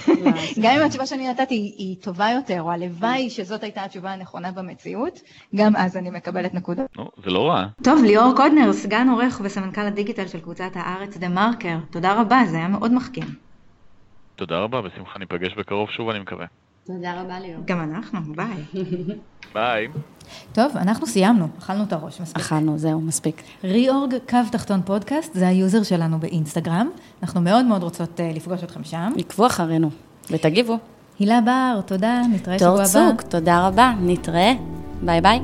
גם 0.64 0.76
אם 0.76 0.86
התשובה 0.86 1.06
שאני 1.06 1.30
נתתי 1.30 1.56
היא 1.78 1.96
טובה 2.02 2.30
יותר, 2.30 2.62
או 2.62 2.72
הלוואי 2.72 3.30
שזאת 3.30 3.64
הייתה 3.64 3.84
התשובה 3.84 4.12
הנכונה 4.12 4.52
במציאות, 4.52 5.20
גם 5.56 5.76
אז 5.76 5.98
אני 5.98 6.10
מקבלת 6.10 6.54
נקודות. 6.54 6.86
זה 7.24 7.30
לא 7.30 7.50
רע. 7.50 7.66
טוב, 7.84 8.04
ליאור 8.04 8.34
קודנר, 8.36 8.74
סגן 8.74 9.10
עורך 9.10 9.42
וסמנכ"ל 9.44 9.82
הדיגיטל 9.82 10.28
של 10.28 10.40
קבוצת 10.40 10.72
הארץ 10.74 11.18
דה 11.18 11.30
מרקר, 11.30 11.78
תודה 11.92 12.22
רבה, 12.22 12.42
זה 12.46 12.58
היה 12.58 12.68
מאוד 12.68 12.94
מחכים. 12.94 13.24
תודה 14.36 14.60
רבה, 14.60 14.82
בשמחה 14.82 15.20
ניפגש 15.20 15.54
בקרוב 15.58 15.90
שוב, 15.90 16.10
אני 16.10 16.20
מקווה. 16.20 16.46
תודה 16.88 17.22
רבה 17.22 17.40
ליאור. 17.40 17.64
גם 17.66 17.82
אנחנו, 17.82 18.20
ביי. 18.36 18.84
ביי. 19.56 19.88
טוב, 20.54 20.78
אנחנו 20.78 21.08
סיימנו, 21.08 21.48
אכלנו 21.60 21.84
את 21.84 21.94
הראש, 21.94 22.22
מספיק. 22.22 22.38
אכלנו, 22.38 22.78
זהו, 22.78 23.02
מספיק. 23.02 23.44
ריאורג 23.64 24.16
קו 24.30 24.38
תחתון 24.52 24.82
פודקאסט, 24.86 25.34
זה 25.34 25.48
ה 25.48 25.55
user 25.55 25.84
שלנו 25.84 26.20
באינסטגרם. 26.20 26.90
אנחנו 27.24 27.42
מאוד 27.42 27.66
מאוד 27.66 27.84
רוצות 27.84 28.20
uh, 28.20 28.36
לפגוש 28.36 28.64
אתכם 28.64 28.84
שם. 28.84 29.12
עקבו 29.18 29.48
אחרינו, 29.48 29.90
ותגיבו. 30.32 30.78
הילה 31.20 31.40
בר, 31.42 31.82
תודה, 31.86 32.22
נתראה 32.34 32.60
שבוע 32.60 32.74
הבא. 32.74 32.84
תור 32.84 33.12
צוק, 33.12 33.22
תודה 33.22 33.68
רבה, 33.68 33.94
נתראה, 34.02 34.54
ביי 35.02 35.22
ביי. 35.22 35.40